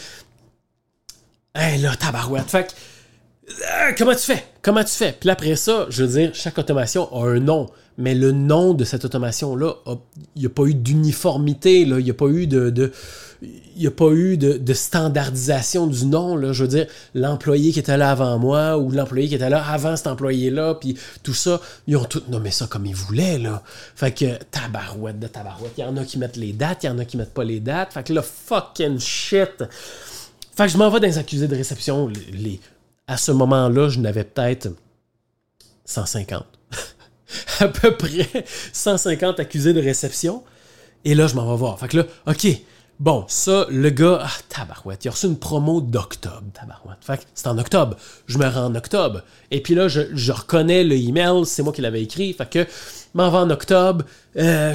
Hey, 1.55 1.81
là, 1.81 1.95
tabarouette. 1.97 2.51
Fait. 2.51 2.75
Euh, 3.49 3.93
comment 3.97 4.15
tu 4.15 4.21
fais? 4.21 4.45
Comment 4.63 4.85
tu 4.85 4.93
fais? 4.93 5.17
Puis 5.19 5.29
après 5.29 5.57
ça, 5.57 5.87
je 5.91 6.05
veux 6.05 6.21
dire, 6.21 6.35
chaque 6.35 6.59
automation 6.59 7.13
a 7.15 7.29
un 7.29 7.41
nom. 7.41 7.69
Mais 7.97 8.15
le 8.15 8.33
nom 8.33 8.75
de 8.75 8.83
cette 8.85 9.05
automation-là, 9.05 9.75
il 10.35 10.41
n'y 10.41 10.47
a 10.47 10.49
pas 10.49 10.65
eu 10.65 10.75
d'uniformité, 10.75 11.83
il 11.83 11.95
n'y 11.95 12.11
a 12.11 12.15
pas 12.15 12.27
eu 12.27 12.49
de 12.49 12.91
pas 13.97 14.11
eu 14.11 14.37
de, 14.37 14.73
standardisation 14.73 15.87
du 15.87 16.07
nom. 16.07 16.37
Là. 16.37 16.53
Je 16.53 16.63
veux 16.63 16.69
dire, 16.69 16.87
l'employé 17.15 17.71
qui 17.71 17.79
était 17.79 17.97
là 17.97 18.11
avant 18.11 18.39
moi 18.39 18.79
ou 18.79 18.91
l'employé 18.91 19.29
qui 19.29 19.37
était 19.37 19.51
là 19.51 19.65
avant 19.65 19.97
cet 19.97 20.09
employé-là, 20.09 20.75
puis 20.75 20.99
tout 21.23 21.35
ça, 21.35 21.61
ils 21.87 21.97
ont 21.97 22.05
tout 22.05 22.23
nommé 22.29 22.51
ça 22.51 22.67
comme 22.67 22.87
ils 22.87 22.97
voulaient. 22.97 23.39
Là. 23.39 23.63
Fait 23.95 24.13
que 24.13 24.43
tabarouette 24.51 25.21
de 25.21 25.29
tabarouette. 25.29 25.73
Il 25.79 25.83
y 25.83 25.85
en 25.85 25.97
a 25.97 26.05
qui 26.05 26.19
mettent 26.19 26.37
les 26.37 26.53
dates, 26.53 26.83
il 26.83 26.87
y 26.87 26.91
en 26.91 26.99
a 26.99 27.05
qui 27.05 27.17
mettent 27.17 27.35
pas 27.35 27.45
les 27.45 27.61
dates. 27.61 27.93
Fait 27.93 28.03
que 28.03 28.13
là, 28.13 28.23
fucking 28.23 28.99
shit. 28.99 29.63
Fait 30.57 30.67
que 30.67 30.69
je 30.69 30.79
m'en 30.79 30.89
vais 30.91 31.01
dans 31.01 31.07
les 31.07 31.19
accusés 31.19 31.49
de 31.49 31.57
réception. 31.57 32.09
Les, 32.33 32.61
à 33.07 33.17
ce 33.17 33.33
moment-là, 33.33 33.89
je 33.89 34.01
n'avais 34.01 34.25
peut-être 34.25 34.69
150. 35.85 36.45
à 37.61 37.69
peu 37.69 37.97
près 37.97 38.45
150 38.73 39.41
accusés 39.41 39.73
de 39.73 39.81
réception. 39.81 40.43
Et 41.05 41.15
là, 41.15 41.27
je 41.27 41.35
m'en 41.35 41.51
vais 41.51 41.59
voir. 41.59 41.79
Fait 41.79 41.89
que 41.89 41.99
là, 41.99 42.07
OK, 42.27 42.47
Bon, 43.01 43.25
ça, 43.27 43.67
le 43.71 43.91
gars, 43.91 44.21
ah, 44.23 44.31
tabarouette, 44.49 45.05
il 45.05 45.09
a 45.09 45.11
reçu 45.11 45.27
une 45.27 45.37
promo 45.37 45.81
d'octobre, 45.81 46.45
tabarouette. 46.53 46.99
Fait 47.01 47.17
que 47.19 47.23
c'est 47.35 47.49
en 47.49 47.59
octobre. 47.59 47.97
Je 48.27 48.39
me 48.39 48.47
rends 48.47 48.67
en 48.67 48.75
octobre. 48.77 49.23
Et 49.51 49.61
puis 49.61 49.75
là, 49.75 49.89
je, 49.89 50.33
reconnais 50.33 50.85
le 50.85 50.95
email, 50.95 51.45
c'est 51.45 51.65
moi 51.65 51.73
qui 51.73 51.83
l'avais 51.83 52.03
écrit. 52.03 52.33
Fait 52.33 52.49
que, 52.49 52.67
m'en 53.13 53.31
vais 53.31 53.39
en 53.39 53.51
octobre. 53.51 54.05
Euh, 54.37 54.75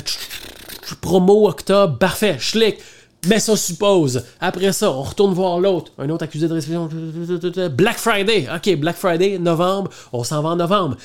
promo 1.00 1.48
octobre, 1.48 1.98
parfait, 1.98 2.38
schlick. 2.40 2.80
Mais 3.28 3.40
ça 3.40 3.58
suppose. 3.58 4.24
Après 4.40 4.72
ça, 4.72 4.92
on 4.92 5.02
retourne 5.02 5.34
voir 5.34 5.60
l'autre. 5.60 5.92
Un 5.98 6.10
autre 6.10 6.24
accusé 6.24 6.48
de 6.48 6.54
réception. 6.54 6.90
Black 7.70 7.98
Friday. 7.98 8.48
OK, 8.54 8.76
Black 8.78 8.96
Friday, 8.96 9.38
novembre. 9.38 9.92
On 10.14 10.24
s'en 10.24 10.42
va 10.42 10.50
en 10.50 10.56
novembre. 10.56 10.98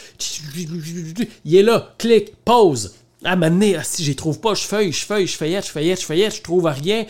Il 1.44 1.56
est 1.56 1.62
là. 1.62 1.92
Clic, 1.98 2.34
pause. 2.44 2.94
À 3.24 3.36
m'amener, 3.36 3.78
si 3.82 4.04
j'y 4.04 4.14
trouve 4.14 4.38
pas, 4.38 4.54
je 4.54 4.62
feuille, 4.62 4.92
je 4.92 5.04
feuille, 5.04 5.26
je 5.26 5.36
feuillette, 5.36 5.66
je 5.66 5.70
feuillette, 5.70 6.00
je 6.00 6.06
feuillette, 6.06 6.36
je 6.36 6.42
trouve 6.42 6.66
rien. 6.66 7.06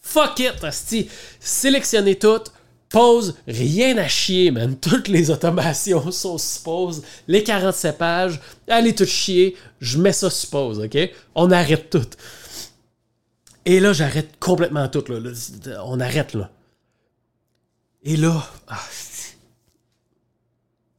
Fuck 0.00 0.38
it, 0.38 0.62
asti. 0.62 1.08
Sélectionnez 1.40 2.14
tout. 2.14 2.44
Pause, 2.88 3.34
rien 3.46 3.98
à 3.98 4.08
chier, 4.08 4.50
man. 4.50 4.76
Toutes 4.80 5.08
les 5.08 5.30
automations 5.30 6.10
sont 6.10 6.38
suppose. 6.38 7.02
Les 7.26 7.42
47 7.42 7.98
pages, 7.98 8.40
allez 8.68 8.94
tout 8.94 9.04
chier. 9.04 9.56
Je 9.80 9.98
mets 9.98 10.12
ça 10.12 10.30
suppose, 10.30 10.78
OK? 10.78 10.96
On 11.34 11.50
arrête 11.50 11.90
tout. 11.90 12.08
Et 13.64 13.80
là, 13.80 13.92
j'arrête 13.92 14.38
complètement 14.38 14.88
tout. 14.88 15.04
Là. 15.08 15.32
On 15.84 16.00
arrête, 16.00 16.34
là. 16.34 16.50
Et 18.02 18.16
là, 18.16 18.48
ah, 18.68 18.80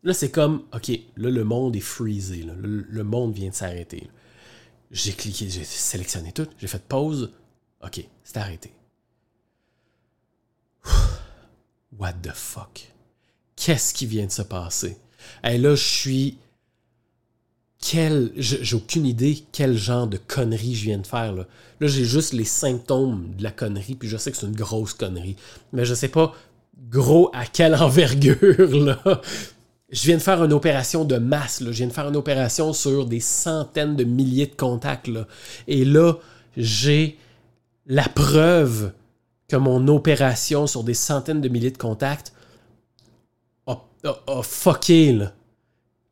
là, 0.03 0.13
c'est 0.13 0.31
comme, 0.31 0.63
OK, 0.73 0.89
là, 1.17 1.29
le 1.29 1.43
monde 1.43 1.75
est 1.75 1.81
freezé. 1.81 2.43
Le, 2.43 2.85
le, 2.87 3.03
monde 3.03 3.33
vient 3.33 3.49
de 3.49 3.55
s'arrêter. 3.55 4.09
J'ai 4.91 5.13
cliqué, 5.13 5.49
j'ai 5.49 5.63
sélectionné 5.63 6.31
tout, 6.31 6.47
j'ai 6.57 6.67
fait 6.67 6.83
pause. 6.83 7.31
OK, 7.83 8.03
c'est 8.23 8.37
arrêté. 8.37 8.73
What 11.97 12.13
the 12.21 12.33
fuck? 12.33 12.91
Qu'est-ce 13.55 13.93
qui 13.93 14.05
vient 14.05 14.25
de 14.25 14.31
se 14.31 14.41
passer? 14.41 14.97
Et 15.43 15.57
là, 15.57 15.75
je 15.75 15.83
suis. 15.83 16.37
Quel. 17.81 18.31
J'ai 18.35 18.75
aucune 18.75 19.05
idée 19.05 19.43
quel 19.51 19.77
genre 19.77 20.07
de 20.07 20.17
connerie 20.17 20.75
je 20.75 20.83
viens 20.85 20.97
de 20.97 21.07
faire. 21.07 21.33
Là, 21.33 21.45
là 21.79 21.87
j'ai 21.87 22.05
juste 22.05 22.33
les 22.33 22.43
symptômes 22.43 23.33
de 23.37 23.43
la 23.43 23.51
connerie, 23.51 23.95
puis 23.95 24.09
je 24.09 24.17
sais 24.17 24.31
que 24.31 24.37
c'est 24.37 24.47
une 24.47 24.55
grosse 24.55 24.93
connerie. 24.93 25.37
Mais 25.71 25.85
je 25.85 25.93
sais 25.93 26.09
pas 26.09 26.33
gros 26.89 27.29
à 27.33 27.45
quelle 27.45 27.75
envergure, 27.81 28.85
là 28.85 29.21
je 29.91 30.05
viens 30.05 30.17
de 30.17 30.21
faire 30.21 30.43
une 30.43 30.53
opération 30.53 31.03
de 31.03 31.17
masse. 31.17 31.63
Je 31.63 31.69
viens 31.69 31.87
de 31.87 31.93
faire 31.93 32.07
une 32.07 32.15
opération 32.15 32.73
sur 32.73 33.05
des 33.05 33.19
centaines 33.19 33.95
de 33.95 34.03
milliers 34.03 34.47
de 34.47 34.55
contacts. 34.55 35.09
Et 35.67 35.83
là, 35.83 36.13
j'ai 36.55 37.17
la 37.87 38.07
preuve 38.07 38.91
que 39.47 39.55
mon 39.55 39.87
opération 39.87 40.67
sur 40.67 40.83
des 40.83 40.93
centaines 40.93 41.41
de 41.41 41.49
milliers 41.49 41.71
de 41.71 41.77
contacts 41.77 42.33
a, 43.65 44.43
fucké. 44.43 45.19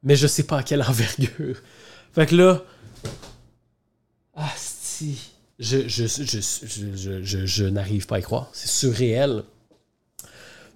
Mais 0.03 0.15
je 0.15 0.27
sais 0.27 0.43
pas 0.43 0.60
à 0.60 0.63
quelle 0.63 0.81
envergure. 0.81 1.57
Fait 2.13 2.25
que 2.25 2.36
là. 2.36 2.63
Ah, 4.36 4.53
si. 4.55 5.19
Je, 5.60 5.88
je, 5.88 7.45
je, 7.45 7.65
n'arrive 7.65 8.05
pas 8.05 8.17
à 8.17 8.19
y 8.19 8.21
croire. 8.21 8.49
C'est 8.53 8.69
surréel. 8.69 9.43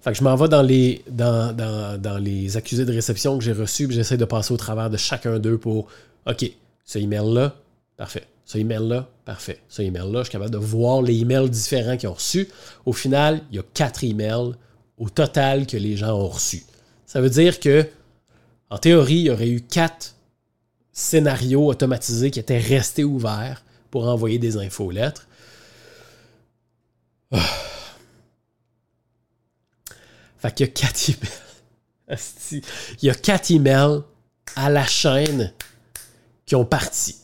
Fait 0.00 0.10
que 0.10 0.18
je 0.18 0.24
m'en 0.24 0.34
vais 0.34 0.48
dans 0.48 0.62
les, 0.62 1.04
dans, 1.08 2.20
les 2.20 2.56
accusés 2.56 2.84
de 2.84 2.92
réception 2.92 3.38
que 3.38 3.44
j'ai 3.44 3.52
reçus, 3.52 3.86
puis 3.86 3.94
j'essaie 3.94 4.16
de 4.16 4.24
passer 4.24 4.52
au 4.52 4.56
travers 4.56 4.90
de 4.90 4.96
chacun 4.96 5.38
d'eux 5.38 5.58
pour 5.58 5.86
OK, 6.26 6.50
ce 6.84 6.98
email-là, 6.98 7.54
parfait. 7.96 8.26
Ce 8.44 8.58
email-là, 8.58 9.08
parfait. 9.24 9.60
Ce 9.68 9.82
email-là, 9.82 10.20
je 10.20 10.24
suis 10.24 10.32
capable 10.32 10.50
de 10.50 10.58
voir 10.58 11.02
les 11.02 11.20
emails 11.20 11.48
différents 11.48 11.96
qu'ils 11.96 12.08
ont 12.08 12.14
reçus. 12.14 12.48
Au 12.84 12.92
final, 12.92 13.42
il 13.50 13.56
y 13.56 13.60
a 13.60 13.62
quatre 13.74 14.02
emails 14.02 14.54
au 14.98 15.08
total 15.08 15.66
que 15.66 15.76
les 15.76 15.96
gens 15.96 16.12
ont 16.18 16.28
reçus. 16.28 16.64
Ça 17.06 17.20
veut 17.20 17.30
dire 17.30 17.60
que, 17.60 17.86
en 18.72 18.78
théorie, 18.78 19.16
il 19.16 19.24
y 19.24 19.30
aurait 19.30 19.50
eu 19.50 19.60
quatre 19.60 20.14
scénarios 20.92 21.66
automatisés 21.66 22.30
qui 22.30 22.40
étaient 22.40 22.58
restés 22.58 23.04
ouverts 23.04 23.62
pour 23.90 24.08
envoyer 24.08 24.38
des 24.38 24.56
infolettres. 24.56 25.28
Oh. 27.32 27.36
Fait 30.38 30.54
qu'il 30.54 30.66
y 30.66 30.70
a 30.70 30.72
quatre 30.72 31.10
emails. 31.10 31.28
Il 33.02 33.06
y 33.06 33.10
a 33.10 33.14
quatre 33.14 33.50
emails 33.50 34.00
à 34.56 34.70
la 34.70 34.86
chaîne 34.86 35.52
qui 36.46 36.54
ont 36.54 36.64
parti. 36.64 37.16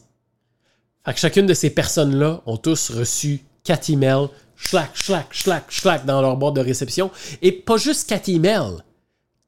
Fait 1.07 1.15
que 1.15 1.21
chacune 1.21 1.47
de 1.47 1.55
ces 1.55 1.71
personnes-là 1.71 2.43
ont 2.45 2.59
tous 2.59 2.91
reçu 2.91 3.43
quatre 3.65 3.89
emails, 3.89 4.29
schlack, 4.55 4.91
schlack, 4.95 5.29
schlack, 5.33 5.65
schlack 5.71 6.05
dans 6.05 6.21
leur 6.21 6.37
boîte 6.37 6.55
de 6.55 6.61
réception. 6.61 7.11
Et 7.41 7.53
pas 7.53 7.79
juste 7.79 8.07
quatre 8.07 8.29
emails. 8.29 8.83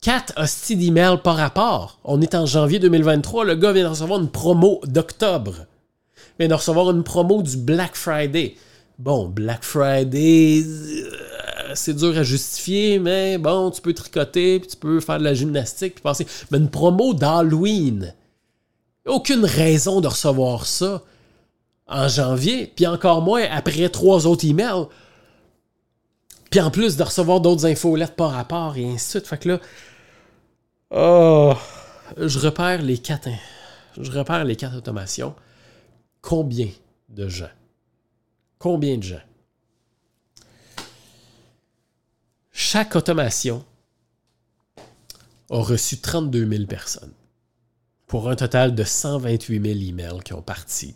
Quatre 0.02 0.32
hosties 0.38 0.76
d'emails 0.76 1.20
par 1.22 1.36
rapport. 1.36 1.98
On 2.04 2.22
est 2.22 2.34
en 2.34 2.46
janvier 2.46 2.78
2023, 2.78 3.44
le 3.44 3.54
gars 3.54 3.72
vient 3.72 3.84
de 3.84 3.88
recevoir 3.88 4.18
une 4.18 4.30
promo 4.30 4.80
d'octobre. 4.86 5.66
Vient 6.38 6.48
de 6.48 6.54
recevoir 6.54 6.90
une 6.90 7.04
promo 7.04 7.42
du 7.42 7.58
Black 7.58 7.94
Friday. 7.96 8.54
Bon, 8.98 9.28
Black 9.28 9.62
Friday, 9.62 10.64
c'est 11.74 11.94
dur 11.94 12.16
à 12.16 12.22
justifier, 12.22 12.98
mais 12.98 13.36
bon, 13.36 13.70
tu 13.70 13.82
peux 13.82 13.92
tricoter, 13.92 14.60
puis 14.60 14.70
tu 14.70 14.76
peux 14.78 15.00
faire 15.00 15.18
de 15.18 15.24
la 15.24 15.34
gymnastique, 15.34 15.96
puis 15.96 16.02
passer. 16.02 16.26
Mais 16.50 16.56
une 16.56 16.70
promo 16.70 17.12
d'Halloween, 17.12 18.14
aucune 19.04 19.44
raison 19.44 20.00
de 20.00 20.08
recevoir 20.08 20.64
ça 20.64 21.02
en 21.86 22.08
janvier, 22.08 22.72
puis 22.74 22.86
encore 22.86 23.20
moins 23.20 23.44
après 23.50 23.90
trois 23.90 24.26
autres 24.26 24.46
emails. 24.46 24.86
Puis 26.50 26.60
en 26.60 26.70
plus 26.70 26.96
de 26.96 27.02
recevoir 27.02 27.40
d'autres 27.40 27.66
infolettes 27.66 28.16
par 28.16 28.30
rapport 28.30 28.76
et 28.76 28.84
ainsi 28.84 29.06
de 29.06 29.10
suite. 29.10 29.26
Fait 29.28 29.38
que 29.38 29.50
là, 29.50 29.60
oh, 30.90 31.54
je 32.16 32.38
repère 32.38 32.82
les 32.82 32.98
quatre, 32.98 33.28
je 33.98 34.10
repère 34.10 34.44
les 34.44 34.56
quatre 34.56 34.76
automations. 34.76 35.34
Combien 36.20 36.68
de 37.08 37.28
gens? 37.28 37.50
Combien 38.58 38.98
de 38.98 39.02
gens? 39.02 39.22
Chaque 42.52 42.94
automation 42.94 43.64
a 45.50 45.62
reçu 45.62 45.98
32 45.98 46.46
000 46.46 46.66
personnes 46.66 47.12
pour 48.06 48.28
un 48.28 48.36
total 48.36 48.74
de 48.74 48.84
128 48.84 49.62
000 49.62 49.78
emails 49.88 50.22
qui 50.22 50.34
ont 50.34 50.42
parti 50.42 50.94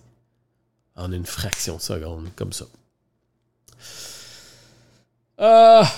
en 0.97 1.11
une 1.11 1.27
fraction 1.27 1.77
de 1.77 1.81
seconde, 1.81 2.29
comme 2.37 2.53
ça. 2.53 2.67
Ah! 5.39 5.91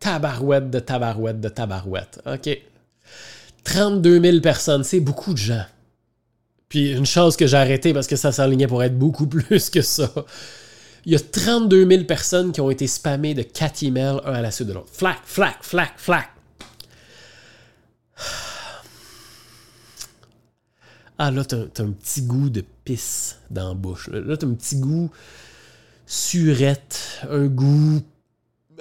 tabarouette 0.00 0.70
de 0.70 0.80
tabarouette 0.80 1.40
de 1.40 1.48
tabarouette. 1.48 2.20
OK. 2.26 2.69
32 3.64 4.20
000 4.20 4.40
personnes, 4.40 4.84
c'est 4.84 5.00
beaucoup 5.00 5.32
de 5.32 5.38
gens. 5.38 5.64
Puis 6.68 6.92
une 6.92 7.06
chose 7.06 7.36
que 7.36 7.46
j'ai 7.46 7.56
arrêté 7.56 7.92
parce 7.92 8.06
que 8.06 8.16
ça 8.16 8.32
s'alignait 8.32 8.66
pour 8.66 8.82
être 8.82 8.98
beaucoup 8.98 9.26
plus 9.28 9.70
que 9.70 9.82
ça. 9.82 10.10
Il 11.04 11.12
y 11.12 11.16
a 11.16 11.20
32 11.20 11.88
000 11.88 12.04
personnes 12.04 12.52
qui 12.52 12.60
ont 12.60 12.70
été 12.70 12.86
spammées 12.86 13.34
de 13.34 13.42
4 13.42 13.82
emails, 13.84 14.20
un 14.24 14.34
à 14.34 14.42
la 14.42 14.50
suite 14.50 14.68
de 14.68 14.74
l'autre. 14.74 14.90
Flac, 14.92 15.18
flac, 15.24 15.56
flac, 15.62 15.92
flac. 15.96 16.28
Ah, 21.18 21.30
là, 21.30 21.44
t'as 21.44 21.82
un 21.82 21.90
petit 21.90 22.22
goût 22.22 22.48
de 22.48 22.64
pisse 22.84 23.38
dans 23.50 23.68
la 23.68 23.74
bouche. 23.74 24.08
Là, 24.08 24.36
t'as 24.36 24.46
un 24.46 24.54
petit 24.54 24.76
goût 24.76 25.10
surette, 26.06 27.20
un 27.30 27.46
goût 27.46 28.02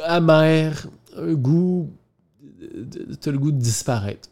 amer, 0.04 0.88
un 1.16 1.34
goût. 1.34 1.92
T'as 3.22 3.32
le 3.32 3.38
goût 3.38 3.52
de 3.52 3.60
disparaître. 3.60 4.30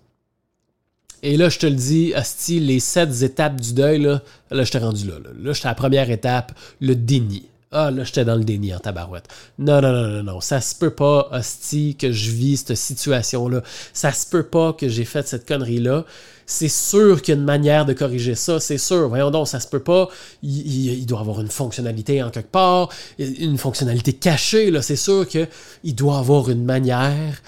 Et 1.27 1.35
là, 1.35 1.49
je 1.49 1.59
te 1.59 1.65
le 1.65 1.75
dis, 1.75 2.13
Asti, 2.13 2.61
les 2.61 2.79
sept 2.79 3.21
étapes 3.21 3.59
du 3.59 3.73
deuil, 3.73 3.99
là, 3.99 4.21
là 4.49 4.63
je 4.63 4.71
t'ai 4.71 4.77
rendu 4.77 5.05
là. 5.05 5.15
Là, 5.15 5.31
là 5.37 5.51
j'étais 5.51 5.65
à 5.65 5.71
la 5.71 5.75
première 5.75 6.09
étape, 6.09 6.53
le 6.79 6.95
déni. 6.95 7.43
Ah, 7.69 7.91
là, 7.91 8.05
j'étais 8.05 8.23
dans 8.23 8.37
le 8.37 8.45
déni 8.45 8.73
en 8.73 8.79
tabarouette. 8.79 9.27
Non, 9.59 9.81
non, 9.81 9.91
non, 9.91 10.07
non, 10.07 10.23
non. 10.23 10.39
Ça 10.39 10.61
se 10.61 10.73
peut 10.73 10.91
pas, 10.91 11.27
Hostie, 11.33 11.97
que 11.99 12.13
je 12.13 12.31
vis 12.31 12.63
cette 12.65 12.77
situation-là. 12.77 13.61
Ça 13.91 14.13
se 14.13 14.25
peut 14.25 14.43
pas 14.43 14.71
que 14.71 14.87
j'ai 14.87 15.03
fait 15.03 15.27
cette 15.27 15.45
connerie-là. 15.45 16.05
C'est 16.45 16.69
sûr 16.69 17.21
qu'il 17.21 17.33
y 17.33 17.37
a 17.37 17.39
une 17.41 17.45
manière 17.45 17.85
de 17.85 17.91
corriger 17.91 18.35
ça. 18.35 18.61
C'est 18.61 18.77
sûr. 18.77 19.09
Voyons 19.09 19.29
donc, 19.29 19.49
ça 19.49 19.59
se 19.59 19.67
peut 19.67 19.83
pas. 19.83 20.07
Il, 20.43 21.05
doit 21.07 21.19
avoir 21.19 21.41
une 21.41 21.49
fonctionnalité 21.49 22.23
en 22.23 22.29
quelque 22.29 22.51
part. 22.51 22.87
Une 23.19 23.57
fonctionnalité 23.57 24.13
cachée, 24.13 24.71
là. 24.71 24.81
C'est 24.81 24.95
sûr 24.95 25.27
qu'il 25.27 25.93
doit 25.93 26.19
avoir 26.19 26.49
une 26.49 26.63
manière 26.63 27.41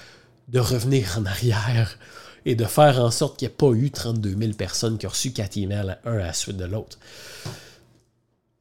de 0.48 0.60
revenir 0.60 1.16
en 1.18 1.24
arrière 1.24 1.96
et 2.46 2.54
de 2.54 2.64
faire 2.64 3.00
en 3.00 3.10
sorte 3.10 3.38
qu'il 3.38 3.48
n'y 3.48 3.52
ait 3.52 3.56
pas 3.56 3.72
eu 3.72 3.90
32 3.90 4.36
000 4.38 4.52
personnes 4.52 4.98
qui 4.98 5.06
ont 5.06 5.10
reçu 5.10 5.32
4 5.32 5.56
emails, 5.58 5.96
un 6.04 6.14
à 6.14 6.18
la 6.18 6.32
suite 6.32 6.56
de 6.56 6.64
l'autre. 6.64 6.98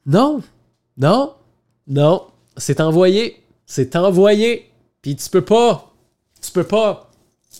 Non, 0.06 0.42
non, 0.98 1.34
non, 1.88 2.28
c'est 2.58 2.82
envoyé. 2.82 3.44
C'est 3.66 3.96
envoyé. 3.96 4.72
Puis 5.02 5.16
tu 5.16 5.30
peux 5.30 5.46
pas. 5.46 5.94
Tu 6.42 6.52
peux 6.52 6.64
pas 6.64 7.10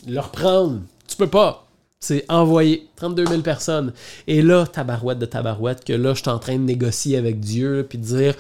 le 0.08 0.20
reprendre. 0.20 0.82
Tu 1.08 1.16
peux 1.16 1.30
pas. 1.30 1.68
C'est 2.00 2.26
envoyé. 2.30 2.90
32 2.96 3.26
000 3.26 3.42
personnes. 3.42 3.94
Et 4.26 4.42
là, 4.42 4.66
tabarouette 4.66 5.20
de 5.20 5.26
tabarouette, 5.26 5.84
que 5.84 5.94
là, 5.94 6.14
je 6.14 6.22
suis 6.22 6.30
en 6.30 6.40
train 6.40 6.56
de 6.56 6.64
négocier 6.64 7.18
avec 7.18 7.40
Dieu, 7.40 7.86
puis 7.88 7.98
de 7.98 8.06
dire 8.06 8.36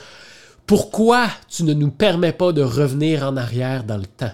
pourquoi 0.65 1.27
tu 1.49 1.63
ne 1.63 1.73
nous 1.73 1.91
permets 1.91 2.33
pas 2.33 2.51
de 2.51 2.61
revenir 2.61 3.23
en 3.23 3.37
arrière 3.37 3.83
dans 3.83 3.97
le 3.97 4.05
temps? 4.05 4.31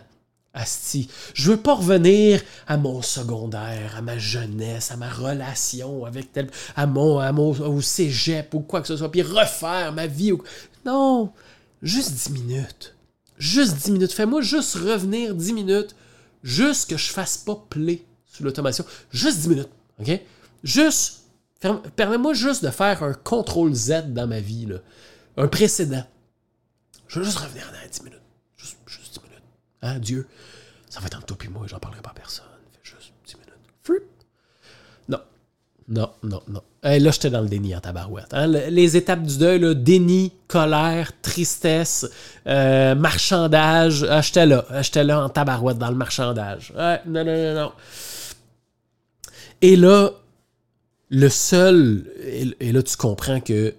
Asti, 0.56 1.10
je 1.34 1.52
veux 1.52 1.58
pas 1.58 1.76
revenir 1.76 2.42
à 2.66 2.78
mon 2.78 3.02
secondaire, 3.02 3.96
à 3.98 4.02
ma 4.02 4.18
jeunesse, 4.18 4.90
à 4.90 4.98
ma 4.98 5.10
relation 5.10 6.06
avec 6.06 6.32
tel, 6.32 6.50
à 6.76 6.88
mon, 6.88 7.20
à 7.20 7.32
mon 7.32 7.52
au 7.52 7.82
cégep 7.82 8.54
ou 8.54 8.62
quoi 8.62 8.82
que 8.82 8.88
ce 8.88 8.98
soit, 8.98 9.12
puis 9.12 9.22
refaire 9.22 9.94
ma 9.94 10.08
vie. 10.08 10.32
Non, 10.86 11.32
juste 11.82 12.12
10 12.12 12.30
minutes. 12.32 12.96
Juste 13.38 13.76
10 13.76 13.92
minutes. 13.92 14.14
Fais-moi 14.14 14.42
juste 14.42 14.76
revenir 14.76 15.36
10 15.36 15.54
minutes. 15.54 15.96
Juste 16.44 16.90
que 16.90 16.98
je 16.98 17.12
fasse 17.12 17.38
pas 17.38 17.66
play 17.70 18.04
sur 18.26 18.46
l'automation. 18.46 18.86
Juste 19.12 19.40
10 19.40 19.50
minutes. 19.50 19.70
OK? 20.00 20.22
Juste. 20.64 21.24
Permets-moi 21.96 22.34
juste 22.34 22.64
de 22.64 22.70
faire 22.70 23.02
un 23.02 23.14
contrôle 23.14 23.74
Z 23.74 24.14
dans 24.14 24.28
ma 24.28 24.40
vie. 24.40 24.68
Là. 24.68 24.78
Un 25.38 25.48
précédent. 25.48 26.04
Je 27.08 27.20
veux 27.20 27.26
juste 27.26 27.40
revenir 27.40 27.66
dans 27.66 27.90
10 27.90 28.04
minutes. 28.04 28.22
Juste, 28.58 28.78
juste 28.86 29.14
10 29.14 29.22
minutes. 29.22 29.44
Hein, 29.86 30.00
Dieu? 30.00 30.28
Ça 30.90 31.00
va 31.00 31.08
être 31.08 31.18
entre 31.18 31.26
toi 31.28 31.38
et 31.44 31.48
moi, 31.50 31.66
j'en 31.68 31.78
parlerai 31.80 32.02
pas 32.02 32.10
à 32.10 32.14
personne. 32.14 32.46
Fais 32.72 32.80
juste 32.84 33.14
10 33.28 33.36
minutes. 33.36 33.54
Fruit. 33.84 34.00
Non. 35.08 35.20
Non, 35.88 36.12
non, 36.24 36.42
non. 36.48 36.62
là, 36.84 37.12
j'étais 37.12 37.30
dans 37.30 37.42
le 37.42 37.48
déni 37.48 37.76
en 37.76 37.80
tabarouette. 37.80 38.34
Hein. 38.34 38.48
Les 38.48 38.98
étapes 38.98 39.22
du 39.22 39.38
deuil, 39.38 39.76
déni, 39.76 40.34
colère, 40.48 41.12
tristesse, 41.22 42.08
euh, 42.48 42.96
marchandage. 42.96 44.04
Ah, 44.10 44.22
j'étais 44.22 44.48
là. 44.48 44.66
Ah, 44.70 44.82
j'étais 44.82 45.04
là 45.04 45.24
en 45.24 45.30
tabarouette 45.30 45.78
dans 45.78 45.90
le 45.90 45.96
marchandage. 45.96 46.74
non, 46.76 47.00
non, 47.06 47.24
non, 47.26 47.54
non. 47.54 47.72
Et 49.62 49.76
là, 49.76 50.12
le 51.10 51.30
seul. 51.30 52.12
Et, 52.60 52.72
là, 52.72 52.82
tu 52.82 52.98
comprends 52.98 53.40
que 53.40 53.76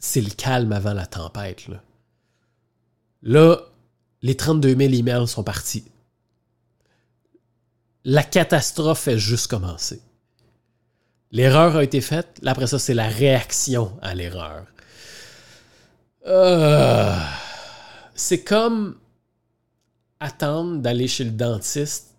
c'est 0.00 0.20
le 0.20 0.30
calme 0.30 0.72
avant 0.72 0.92
la 0.92 1.06
tempête. 1.06 1.68
Là, 1.68 1.80
là 3.22 3.60
les 4.22 4.34
32 4.34 4.76
000 4.76 4.92
emails 4.94 5.28
sont 5.28 5.42
partis 5.42 5.84
la 8.06 8.22
catastrophe 8.22 9.08
est 9.08 9.18
juste 9.18 9.48
commencé. 9.48 10.00
L'erreur 11.32 11.74
a 11.74 11.82
été 11.82 12.00
faite, 12.00 12.38
là, 12.40 12.52
après 12.52 12.68
ça, 12.68 12.78
c'est 12.78 12.94
la 12.94 13.08
réaction 13.08 13.98
à 14.00 14.14
l'erreur. 14.14 14.64
Euh, 16.26 17.18
c'est 18.14 18.44
comme 18.44 18.96
attendre 20.20 20.78
d'aller 20.78 21.08
chez 21.08 21.24
le 21.24 21.32
dentiste, 21.32 22.14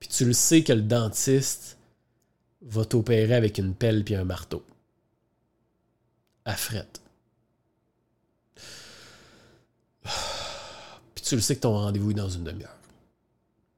puis 0.00 0.08
tu 0.08 0.24
le 0.24 0.32
sais 0.32 0.64
que 0.64 0.72
le 0.72 0.82
dentiste 0.82 1.78
va 2.62 2.84
t'opérer 2.84 3.34
avec 3.34 3.58
une 3.58 3.72
pelle 3.72 4.02
puis 4.02 4.16
un 4.16 4.24
marteau. 4.24 4.64
À 6.44 6.56
frette. 6.56 7.00
Tu 11.24 11.34
le 11.34 11.40
sais 11.40 11.56
que 11.56 11.60
ton 11.60 11.72
rendez-vous 11.72 12.10
est 12.10 12.14
dans 12.14 12.28
une 12.28 12.44
demi-heure. 12.44 12.76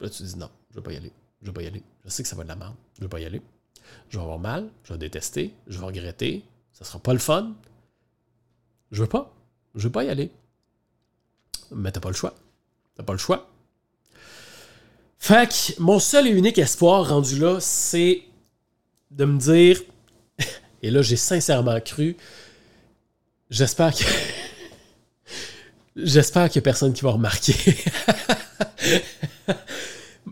Là, 0.00 0.10
tu 0.10 0.22
dis 0.22 0.36
non, 0.36 0.50
je 0.70 0.76
vais 0.76 0.82
pas 0.82 0.92
y 0.92 0.96
aller. 0.96 1.12
Je 1.42 1.46
vais 1.46 1.52
pas 1.52 1.62
y 1.62 1.66
aller. 1.66 1.82
Je 2.04 2.10
sais 2.10 2.22
que 2.22 2.28
ça 2.28 2.36
va 2.36 2.42
de 2.42 2.48
la 2.48 2.56
merde. 2.56 2.74
Je 2.96 3.02
vais 3.02 3.08
pas 3.08 3.20
y 3.20 3.24
aller. 3.24 3.40
Je 4.08 4.18
vais 4.18 4.22
avoir 4.22 4.38
mal, 4.38 4.68
je 4.84 4.92
vais 4.92 4.98
détester, 4.98 5.54
je 5.68 5.78
vais 5.78 5.86
regretter. 5.86 6.44
Ça 6.72 6.84
sera 6.84 6.98
pas 6.98 7.12
le 7.12 7.18
fun. 7.18 7.54
Je 8.90 9.02
veux 9.02 9.08
pas. 9.08 9.32
Je 9.74 9.84
veux 9.84 9.92
pas 9.92 10.04
y 10.04 10.08
aller. 10.08 10.30
Mais 11.70 11.92
t'as 11.92 12.00
pas 12.00 12.08
le 12.08 12.14
choix. 12.14 12.34
T'as 12.96 13.02
pas 13.02 13.12
le 13.12 13.18
choix. 13.18 13.48
Fait 15.18 15.48
que 15.48 15.80
mon 15.80 15.98
seul 15.98 16.26
et 16.26 16.30
unique 16.30 16.58
espoir 16.58 17.08
rendu 17.08 17.38
là, 17.38 17.58
c'est 17.60 18.22
de 19.10 19.24
me 19.24 19.38
dire, 19.38 19.80
et 20.82 20.90
là 20.90 21.02
j'ai 21.02 21.16
sincèrement 21.16 21.80
cru, 21.80 22.16
j'espère 23.50 23.94
que 23.94 24.04
j'espère 25.96 26.48
qu'il 26.48 26.56
y 26.56 26.58
a 26.60 26.62
personne 26.62 26.92
qui 26.92 27.02
va 27.02 27.10
remarquer. 27.10 27.54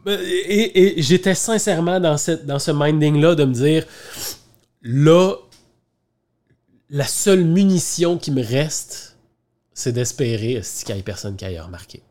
Et, 0.06 1.00
j'étais 1.02 1.34
sincèrement 1.34 1.98
dans 1.98 2.18
ce 2.18 2.70
minding-là 2.70 3.34
de 3.34 3.44
me 3.44 3.54
dire, 3.54 3.86
là, 4.82 5.34
la 6.90 7.06
seule 7.06 7.44
munition 7.44 8.18
qui 8.18 8.30
me 8.30 8.42
reste, 8.42 9.16
c'est 9.72 9.92
d'espérer 9.92 10.62
qu'il 10.84 10.94
n'y 10.94 11.00
ait 11.00 11.04
personne 11.04 11.36
qui 11.36 11.44
aille 11.44 11.58
remarqué. 11.58 12.02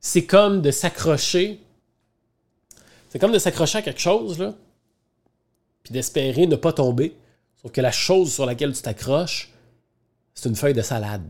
C'est 0.00 0.24
comme 0.24 0.62
de 0.62 0.70
s'accrocher. 0.70 1.60
C'est 3.10 3.18
comme 3.18 3.32
de 3.32 3.38
s'accrocher 3.38 3.78
à 3.78 3.82
quelque 3.82 4.00
chose, 4.00 4.38
là, 4.38 4.54
puis 5.82 5.92
d'espérer 5.92 6.46
ne 6.46 6.56
pas 6.56 6.72
tomber. 6.72 7.16
Sauf 7.60 7.72
que 7.72 7.80
la 7.80 7.92
chose 7.92 8.32
sur 8.32 8.46
laquelle 8.46 8.72
tu 8.72 8.82
t'accroches, 8.82 9.50
c'est 10.34 10.48
une 10.48 10.56
feuille 10.56 10.74
de 10.74 10.82
salade. 10.82 11.26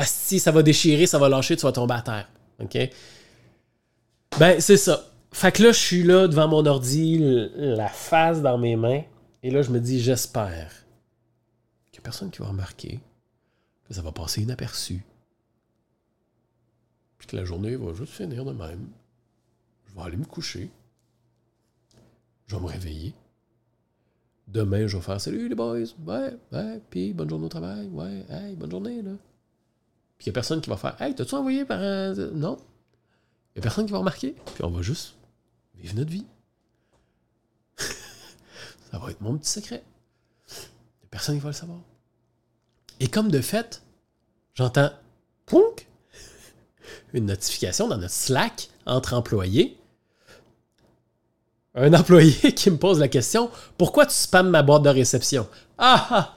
Ah, 0.00 0.04
si 0.04 0.38
ça 0.38 0.52
va 0.52 0.62
déchirer, 0.62 1.08
ça 1.08 1.18
va 1.18 1.28
lâcher, 1.28 1.56
tu 1.56 1.62
vas 1.62 1.72
tomber 1.72 1.94
à 1.94 2.02
terre. 2.02 2.30
OK? 2.60 2.78
Ben, 4.38 4.60
c'est 4.60 4.76
ça. 4.76 5.10
Fait 5.32 5.50
que 5.50 5.60
là, 5.64 5.72
je 5.72 5.78
suis 5.78 6.04
là 6.04 6.28
devant 6.28 6.46
mon 6.46 6.64
ordi, 6.66 7.18
la 7.56 7.88
face 7.88 8.40
dans 8.40 8.58
mes 8.58 8.76
mains, 8.76 9.02
et 9.42 9.50
là, 9.50 9.60
je 9.60 9.72
me 9.72 9.80
dis, 9.80 10.00
j'espère 10.00 10.70
qu'il 11.90 11.98
n'y 11.98 11.98
a 11.98 12.02
personne 12.02 12.30
qui 12.30 12.38
va 12.38 12.46
remarquer 12.46 13.00
que 13.88 13.94
ça 13.94 14.00
va 14.00 14.12
passer 14.12 14.42
inaperçu. 14.42 15.04
Puis 17.18 17.26
que 17.26 17.34
la 17.34 17.44
journée 17.44 17.74
va 17.74 17.92
juste 17.92 18.12
finir 18.12 18.44
de 18.44 18.52
même. 18.52 18.86
Je 19.88 19.96
vais 19.96 20.02
aller 20.02 20.16
me 20.16 20.26
coucher. 20.26 20.70
Je 22.46 22.54
vais 22.54 22.62
me 22.62 22.68
réveiller. 22.68 23.14
Demain, 24.46 24.86
je 24.86 24.96
vais 24.96 25.02
faire 25.02 25.20
Salut 25.20 25.48
les 25.48 25.56
boys. 25.56 25.78
Ouais, 26.06 26.36
ouais, 26.52 26.80
puis 26.88 27.12
bonne 27.12 27.28
journée 27.28 27.46
au 27.46 27.48
travail. 27.48 27.88
Ouais, 27.88 28.24
hey, 28.30 28.54
bonne 28.54 28.70
journée, 28.70 29.02
là. 29.02 29.10
Puis 30.18 30.26
il 30.26 30.28
n'y 30.28 30.32
a 30.32 30.34
personne 30.34 30.60
qui 30.60 30.68
va 30.68 30.76
faire 30.76 31.00
Hey, 31.00 31.14
t'as-tu 31.14 31.34
envoyé 31.34 31.64
par. 31.64 31.78
Non, 31.78 32.58
il 33.54 33.58
n'y 33.58 33.60
a 33.60 33.62
personne 33.62 33.86
qui 33.86 33.92
va 33.92 33.98
remarquer. 33.98 34.34
Puis 34.54 34.64
on 34.64 34.70
va 34.70 34.82
juste 34.82 35.14
vivre 35.76 35.94
notre 35.96 36.10
vie. 36.10 36.26
ça 37.76 38.98
va 38.98 39.10
être 39.10 39.20
mon 39.20 39.36
petit 39.38 39.50
secret. 39.50 39.82
Il 40.50 40.54
n'y 40.54 41.04
a 41.04 41.08
personne 41.10 41.36
qui 41.36 41.42
va 41.42 41.50
le 41.50 41.54
savoir. 41.54 41.78
Et 43.00 43.08
comme 43.08 43.30
de 43.30 43.40
fait, 43.40 43.82
j'entends 44.54 44.90
pounk, 45.46 45.88
une 47.12 47.26
notification 47.26 47.88
dans 47.88 47.96
notre 47.96 48.14
Slack 48.14 48.70
entre 48.86 49.14
employés. 49.14 49.78
Un 51.74 51.94
employé 51.98 52.54
qui 52.54 52.70
me 52.70 52.76
pose 52.76 52.98
la 52.98 53.08
question 53.08 53.50
Pourquoi 53.76 54.06
tu 54.06 54.14
spammes 54.14 54.50
ma 54.50 54.62
boîte 54.62 54.82
de 54.82 54.88
réception 54.88 55.48
Ah 55.78 56.08
Ah 56.10 56.36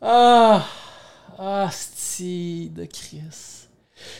Ah 0.00 0.66
Ah, 1.38 1.70
de 2.20 2.84
Chris. 2.84 3.20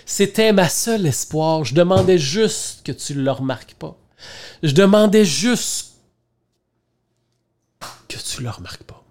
C'était 0.06 0.52
ma 0.52 0.68
seule 0.68 1.06
espoir. 1.06 1.64
Je 1.64 1.74
demandais 1.74 2.18
juste 2.18 2.84
que 2.84 2.92
tu 2.92 3.14
ne 3.14 3.22
le 3.22 3.30
remarques 3.30 3.74
pas. 3.74 3.96
Je 4.62 4.72
demandais 4.72 5.24
juste 5.24 5.94
que 8.08 8.16
tu 8.16 8.38
ne 8.38 8.44
le 8.44 8.50
remarques 8.50 8.84
pas. 8.84 9.02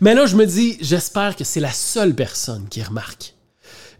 Mais 0.00 0.14
là, 0.14 0.26
je 0.26 0.36
me 0.36 0.46
dis, 0.46 0.78
j'espère 0.80 1.36
que 1.36 1.44
c'est 1.44 1.60
la 1.60 1.72
seule 1.72 2.14
personne 2.14 2.68
qui 2.68 2.82
remarque. 2.82 3.34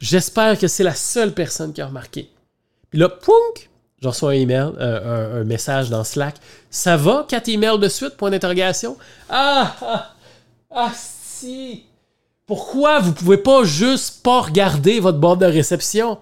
J'espère 0.00 0.58
que 0.58 0.68
c'est 0.68 0.84
la 0.84 0.94
seule 0.94 1.32
personne 1.32 1.72
qui 1.72 1.80
a 1.80 1.86
remarqué. 1.86 2.30
Puis 2.90 2.98
là, 2.98 3.08
pounk, 3.08 3.70
je 4.00 4.08
reçois 4.08 4.30
un 4.30 4.34
email, 4.34 4.72
euh, 4.78 5.40
un, 5.40 5.44
message 5.44 5.90
dans 5.90 6.04
Slack. 6.04 6.36
Ça 6.70 6.96
va, 6.96 7.26
quatre 7.28 7.48
emails 7.48 7.78
de 7.78 7.88
suite, 7.88 8.16
point 8.16 8.30
d'interrogation? 8.30 8.96
Ah, 9.28 9.76
ah, 9.80 10.14
ah, 10.70 10.92
si! 10.94 11.86
Pourquoi 12.46 13.00
vous 13.00 13.12
pouvez 13.12 13.36
pas 13.36 13.64
juste 13.64 14.22
pas 14.22 14.42
regarder 14.42 15.00
votre 15.00 15.18
boîte 15.18 15.38
de 15.38 15.46
réception? 15.46 16.18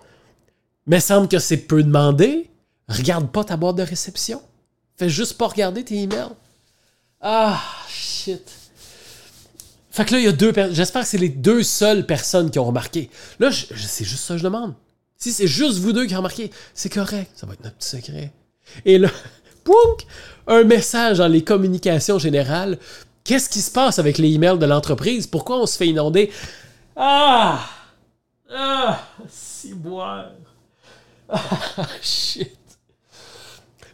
Mais 0.87 1.01
semble 1.01 1.29
que 1.29 1.39
c'est 1.39 1.57
peu 1.57 1.83
demandé. 1.83 2.51
Regarde 2.89 3.31
pas 3.31 3.45
ta 3.45 3.57
boîte 3.57 3.77
de 3.77 3.83
réception. 3.83 4.43
Fais 4.97 5.09
juste 5.09 5.39
pas 5.39 5.47
regarder 5.47 5.85
tes 5.85 5.97
emails. 5.97 6.31
Ah, 7.21 7.61
shit. 7.89 8.43
Fait 9.91 10.05
que 10.05 10.13
là, 10.13 10.21
il 10.21 10.25
y 10.25 10.29
a 10.29 10.33
deux 10.33 10.53
personnes. 10.53 10.75
J'espère 10.75 11.03
que 11.03 11.09
c'est 11.09 11.19
les 11.19 11.29
deux 11.29 11.63
seules 11.63 12.07
personnes 12.07 12.51
qui 12.51 12.59
ont 12.59 12.65
remarqué. 12.65 13.11
Là, 13.39 13.51
c'est 13.53 14.05
juste 14.05 14.25
ça 14.25 14.35
que 14.35 14.39
je 14.39 14.45
demande. 14.45 14.75
Si 15.17 15.33
c'est 15.33 15.47
juste 15.47 15.79
vous 15.79 15.93
deux 15.93 16.07
qui 16.07 16.15
ont 16.15 16.19
remarqué, 16.19 16.51
c'est 16.75 16.93
correct. 16.93 17.31
Ça 17.35 17.47
va 17.47 17.55
être 17.55 17.65
notre 17.65 17.77
petit 17.77 17.89
secret. 17.89 18.33
Et 18.85 18.99
là, 18.99 19.11
pounk, 19.65 20.07
un 20.47 20.65
message 20.65 21.19
dans 21.19 21.29
les 21.29 21.45
communications 21.45 22.19
générales. 22.19 22.79
Qu'est-ce 23.31 23.49
qui 23.49 23.61
se 23.61 23.71
passe 23.71 24.01
avec 24.01 24.19
les 24.19 24.33
emails 24.33 24.59
de 24.59 24.67
l'entreprise? 24.67 25.29
Pourquoi 25.29 25.61
on 25.61 25.67
se 25.67 25.77
fait 25.77 25.87
inonder? 25.87 26.33
Ah! 26.97 27.65
Ah! 28.53 29.07
Si 29.29 29.73
boire. 29.73 30.33
Ah, 31.29 31.39
shit. 32.03 32.59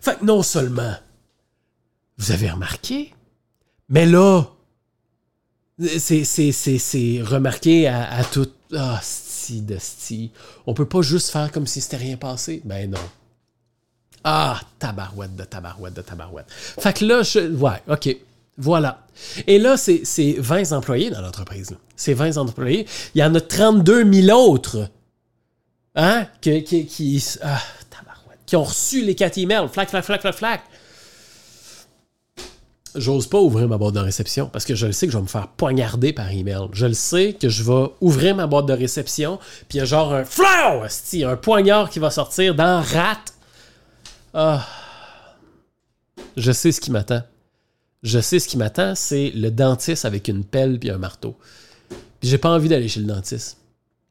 Fait 0.00 0.18
que 0.18 0.24
non 0.24 0.42
seulement 0.42 0.94
vous 2.16 2.32
avez 2.32 2.48
remarqué, 2.48 3.12
mais 3.90 4.06
là, 4.06 4.46
c'est 5.98 7.20
remarqué 7.22 7.88
à, 7.88 8.24
tout. 8.24 8.48
Ah, 8.74 8.98
sti 9.02 9.60
de 9.60 9.76
sti. 9.76 10.30
On 10.66 10.72
peut 10.72 10.88
pas 10.88 11.02
juste 11.02 11.28
faire 11.28 11.52
comme 11.52 11.66
si 11.66 11.82
c'était 11.82 11.98
rien 11.98 12.16
passé. 12.16 12.62
Ben 12.64 12.90
non. 12.90 13.10
Ah, 14.24 14.58
tabarouette 14.78 15.36
de 15.36 15.44
tabarouette 15.44 15.92
de 15.92 16.00
tabarouette. 16.00 16.46
Fait 16.50 16.96
que 16.96 17.04
là, 17.04 17.22
je. 17.22 17.54
Ouais, 17.54 17.82
OK. 17.86 18.16
Voilà. 18.58 19.06
Et 19.46 19.58
là, 19.58 19.76
c'est 19.76 20.02
20 20.38 20.72
employés 20.72 21.10
dans 21.10 21.20
l'entreprise. 21.20 21.76
C'est 21.96 22.14
20 22.14 22.36
employés. 22.36 22.86
Il 23.14 23.20
y 23.20 23.24
en 23.24 23.34
a 23.34 23.40
32 23.40 24.12
000 24.12 24.38
autres. 24.38 24.88
Hein? 25.94 26.26
Qui, 26.40 26.62
qui, 26.64 26.86
qui, 26.86 27.24
ah, 27.42 27.60
qui 28.44 28.56
ont 28.56 28.64
reçu 28.64 29.02
les 29.02 29.14
4 29.14 29.38
emails. 29.38 29.68
Flac, 29.70 29.88
flac, 29.88 30.04
flac, 30.04 30.20
flac, 30.20 30.34
flac 30.34 30.62
j'ose 32.96 33.26
pas 33.26 33.38
ouvrir 33.38 33.68
ma 33.68 33.78
boîte 33.78 33.94
de 33.94 34.00
réception 34.00 34.48
parce 34.48 34.64
que 34.64 34.74
je 34.74 34.86
le 34.86 34.92
sais 34.92 35.06
que 35.06 35.12
je 35.12 35.18
vais 35.18 35.22
me 35.22 35.28
faire 35.28 35.48
poignarder 35.48 36.12
par 36.12 36.30
email. 36.30 36.68
Je 36.72 36.86
le 36.86 36.94
sais 36.94 37.34
que 37.34 37.48
je 37.48 37.62
vais 37.62 37.90
ouvrir 38.00 38.34
ma 38.34 38.46
boîte 38.46 38.66
de 38.66 38.72
réception, 38.72 39.38
puis 39.68 39.76
il 39.76 39.78
y 39.78 39.80
a 39.80 39.84
genre 39.84 40.12
un 40.12 40.24
flow, 40.24 40.82
un 41.24 41.36
poignard 41.36 41.90
qui 41.90 41.98
va 41.98 42.10
sortir 42.10 42.54
dans 42.54 42.82
rat. 42.82 43.20
Ah. 44.34 44.66
Je 46.36 46.52
sais 46.52 46.72
ce 46.72 46.80
qui 46.80 46.90
m'attend. 46.90 47.22
Je 48.02 48.18
sais 48.20 48.38
ce 48.38 48.48
qui 48.48 48.56
m'attend, 48.56 48.94
c'est 48.94 49.30
le 49.30 49.50
dentiste 49.50 50.04
avec 50.04 50.28
une 50.28 50.44
pelle 50.44 50.78
puis 50.78 50.90
un 50.90 50.98
marteau. 50.98 51.36
Puis 52.20 52.28
j'ai 52.28 52.38
pas 52.38 52.50
envie 52.50 52.68
d'aller 52.68 52.88
chez 52.88 53.00
le 53.00 53.06
dentiste. 53.06 53.58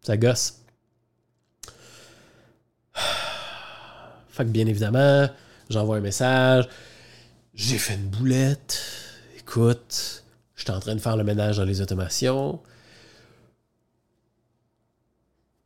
Ça 0.01 0.17
gosse. 0.17 0.61
Fait 4.29 4.45
bien 4.45 4.67
évidemment, 4.67 5.29
j'envoie 5.69 5.97
un 5.97 6.01
message. 6.01 6.67
J'ai 7.53 7.77
fait 7.77 7.93
une 7.93 8.09
boulette. 8.09 8.81
Écoute, 9.39 10.23
j'étais 10.55 10.71
en 10.71 10.79
train 10.79 10.93
de 10.95 10.99
faire 10.99 11.15
le 11.15 11.23
ménage 11.23 11.57
dans 11.57 11.63
les 11.63 11.79
automations. 11.79 12.59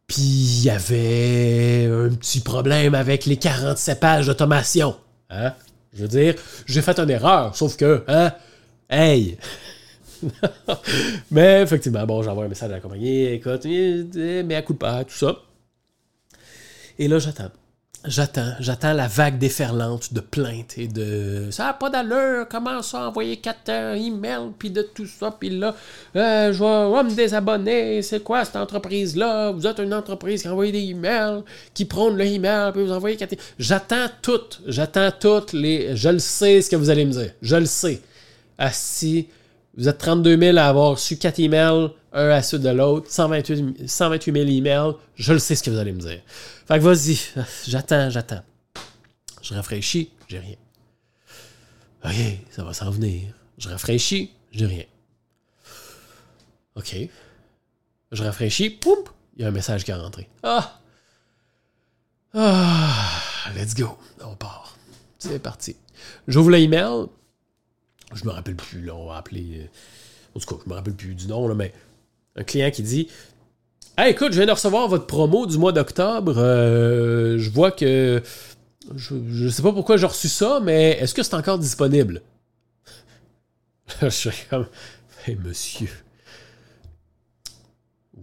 Puis 0.05 0.21
il 0.21 0.63
y 0.63 0.69
avait 0.69 1.86
un 1.86 2.13
petit 2.15 2.41
problème 2.41 2.93
avec 2.95 3.25
les 3.25 3.38
47 3.38 3.99
pages 3.99 4.27
d'automation. 4.27 4.97
Hein? 5.29 5.53
Je 5.93 6.02
veux 6.04 6.08
dire, 6.08 6.36
j'ai 6.65 6.82
fait 6.82 6.99
une 6.99 7.10
erreur, 7.10 7.56
sauf 7.56 7.75
que, 7.75 8.04
hein? 8.08 8.34
Hey! 8.89 9.38
mais 11.32 11.62
effectivement, 11.62 12.06
bon, 12.06 12.21
j'envoie 12.21 12.45
un 12.45 12.49
message 12.49 12.69
à 12.69 12.73
la 12.73 12.80
compagnie, 12.80 13.25
écoute, 13.25 13.65
mais 13.65 14.56
à 14.56 14.62
coup 14.62 14.73
de 14.73 14.78
pas, 14.78 15.04
tout 15.04 15.15
ça. 15.15 15.38
Et 16.97 17.08
là, 17.08 17.19
j'attends. 17.19 17.52
J'attends, 18.05 18.53
j'attends 18.62 18.93
la 18.93 19.09
vague 19.09 19.38
déferlante 19.38 20.13
de 20.13 20.21
plaintes 20.21 20.77
et 20.77 20.88
de 20.88 21.49
ça 21.51 21.65
n'a 21.65 21.73
pas 21.73 21.89
d'allure, 21.89 22.47
comment 22.49 22.81
ça 22.81 23.09
envoyer 23.09 23.35
quatre 23.35 23.67
euh, 23.67 23.95
emails 23.95 24.51
puis 24.57 24.71
de 24.71 24.81
tout 24.81 25.05
ça 25.05 25.35
puis 25.38 25.49
là 25.49 25.75
euh, 26.15 26.53
je, 26.53 26.59
vais, 26.59 27.03
me 27.03 27.13
désabonner, 27.13 28.01
c'est 28.01 28.23
quoi 28.23 28.45
cette 28.45 28.55
entreprise 28.55 29.17
là 29.17 29.51
Vous 29.51 29.67
êtes 29.67 29.79
une 29.79 29.93
entreprise 29.93 30.43
qui 30.43 30.47
envoie 30.47 30.71
des 30.71 30.79
emails, 30.79 31.43
qui 31.73 31.83
prône 31.83 32.15
le 32.15 32.25
email 32.25 32.71
puis 32.71 32.85
vous 32.85 32.93
envoyez 32.93 33.17
quatre 33.17 33.35
J'attends 33.59 34.07
tout, 34.21 34.39
j'attends 34.65 35.12
toutes 35.12 35.51
les 35.51 35.97
je 35.97 36.07
le 36.07 36.19
sais 36.19 36.62
ce 36.62 36.69
que 36.69 36.77
vous 36.77 36.89
allez 36.89 37.03
me 37.03 37.12
dire, 37.12 37.31
je 37.41 37.57
le 37.57 37.65
sais. 37.65 38.01
si 38.71 39.27
vous 39.77 39.89
êtes 39.89 39.97
32 39.97 40.38
000 40.39 40.57
à 40.57 40.67
avoir 40.67 40.91
reçu 40.91 41.17
4 41.17 41.39
emails, 41.39 41.89
un 42.13 42.30
à 42.30 42.41
suite 42.41 42.62
de 42.62 42.69
l'autre, 42.69 43.10
128, 43.12 43.88
128 43.88 44.34
000 44.34 44.48
emails, 44.50 44.93
je 45.15 45.34
le 45.34 45.39
sais 45.39 45.56
ce 45.56 45.63
que 45.63 45.69
vous 45.69 45.78
allez 45.78 45.91
me 45.91 46.00
dire. 46.00 46.22
Fait 46.67 46.80
que 46.80 46.84
vas-y, 46.84 47.19
j'attends, 47.67 48.10
j'attends. 48.10 48.43
Je 49.41 49.54
rafraîchis, 49.54 50.12
j'ai 50.28 50.39
rien. 50.39 50.56
OK, 52.06 52.15
ça 52.52 52.63
va 52.63 52.74
s'en 52.74 52.89
venir. 52.91 53.34
Je 53.58 53.69
rafraîchis, 53.69 54.32
j'ai 54.52 54.65
rien. 54.65 54.86
OK. 56.76 56.95
Je 58.12 58.24
rafraîchis, 58.24 58.69
poum, 58.69 59.00
il 59.36 59.43
y 59.43 59.45
a 59.45 59.50
un 59.50 59.52
message 59.52 59.84
qui 59.84 59.91
est 59.91 59.95
rentré. 59.95 60.28
Ah! 60.43 60.80
Ah! 62.34 63.22
Let's 63.56 63.76
go. 63.76 63.98
On 64.24 64.36
part. 64.36 64.78
C'est 65.17 65.39
parti. 65.39 65.76
J'ouvre 66.28 66.52
l'email. 66.52 67.08
Je 68.13 68.26
me 68.26 68.32
rappelle 68.32 68.56
plus, 68.56 68.82
là, 68.82 68.95
on 68.95 69.08
va 69.08 69.17
appeler. 69.17 69.69
En 70.36 70.39
tout 70.39 70.56
cas, 70.56 70.62
je 70.63 70.69
me 70.69 70.76
rappelle 70.76 70.95
plus 70.95 71.15
du 71.15 71.28
nom, 71.28 71.48
là, 71.48 71.56
mais 71.56 71.74
un 72.39 72.43
client 72.43 72.71
qui 72.71 72.82
dit 72.82 73.08
Hey, 73.97 74.12
écoute, 74.12 74.32
je 74.32 74.38
viens 74.38 74.45
de 74.45 74.52
recevoir 74.52 74.88
votre 74.88 75.06
promo 75.06 75.45
du 75.45 75.58
mois 75.58 75.73
d'octobre. 75.73 76.36
Euh, 76.38 77.38
je 77.38 77.49
vois 77.49 77.71
que. 77.71 78.23
Je 78.95 79.13
ne 79.13 79.49
sais 79.49 79.62
pas 79.62 79.73
pourquoi 79.73 79.97
j'ai 79.97 80.06
reçu 80.06 80.30
ça, 80.30 80.60
mais 80.63 80.91
est-ce 81.02 81.13
que 81.13 81.21
c'est 81.21 81.36
encore 81.36 81.60
disponible? 81.60 82.21
je 84.02 84.08
suis 84.08 84.32
comme. 84.49 84.67
Hey, 85.25 85.36
monsieur. 85.36 85.89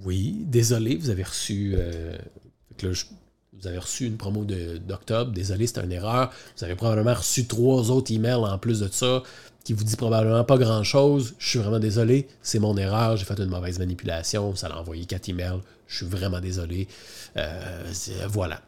Oui, 0.04 0.36
désolé, 0.46 0.96
vous 0.96 1.10
avez 1.10 1.24
reçu. 1.24 1.74
Euh, 1.76 2.16
vous 2.82 3.66
avez 3.66 3.78
reçu 3.78 4.06
une 4.06 4.16
promo 4.16 4.44
d'octobre. 4.44 5.30
Désolé, 5.32 5.66
c'est 5.66 5.80
une 5.80 5.92
erreur. 5.92 6.32
Vous 6.56 6.64
avez 6.64 6.74
probablement 6.74 7.14
reçu 7.14 7.46
trois 7.46 7.90
autres 7.90 8.12
emails 8.12 8.34
en 8.34 8.58
plus 8.58 8.80
de 8.80 8.88
ça 8.88 9.22
qui 9.66 9.72
vous 9.72 9.82
dit 9.82 9.96
probablement 9.96 10.44
pas 10.44 10.58
grand 10.58 10.84
chose. 10.84 11.34
Je 11.40 11.48
suis 11.48 11.58
vraiment 11.58 11.80
désolé, 11.80 12.28
c'est 12.40 12.60
mon 12.60 12.76
erreur, 12.76 13.16
j'ai 13.16 13.24
fait 13.24 13.36
une 13.40 13.48
mauvaise 13.48 13.80
manipulation, 13.80 14.54
ça 14.54 14.68
l'a 14.68 14.78
envoyé 14.78 15.06
quatre 15.06 15.28
emails, 15.28 15.58
je 15.88 15.96
suis 15.96 16.06
vraiment 16.06 16.38
désolé. 16.38 16.86
Euh, 17.36 17.82
voilà. 18.28 18.60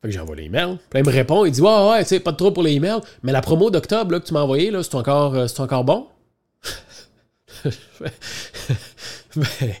Fait 0.00 0.06
que 0.06 0.10
j'envoie 0.12 0.36
l'email. 0.36 0.78
Puis 0.90 1.00
il 1.00 1.04
me 1.04 1.10
répond, 1.10 1.44
il 1.44 1.50
dit 1.50 1.60
Ouais, 1.60 1.90
ouais, 1.90 2.04
tu 2.04 2.20
pas 2.20 2.30
de 2.30 2.36
trop 2.36 2.52
pour 2.52 2.62
les 2.62 2.74
emails, 2.74 3.00
mais 3.24 3.32
la 3.32 3.40
promo 3.40 3.68
d'octobre 3.68 4.16
que 4.20 4.24
tu 4.24 4.32
m'as 4.32 4.42
envoyé, 4.42 4.70
c'est 4.84 4.94
encore, 4.94 5.34
euh, 5.34 5.48
encore 5.58 5.82
bon? 5.82 6.06
ben, 9.34 9.74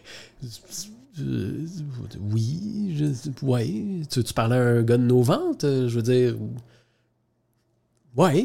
oui, 2.32 2.96
je, 2.98 3.46
ouais. 3.46 3.70
Tu, 4.10 4.24
tu 4.24 4.34
parlais 4.34 4.56
à 4.56 4.60
un 4.60 4.82
gars 4.82 4.96
de 4.96 5.04
nos 5.04 5.22
ventes, 5.22 5.62
je 5.62 5.94
veux 5.94 6.02
dire. 6.02 6.34
Ouais, 8.18 8.44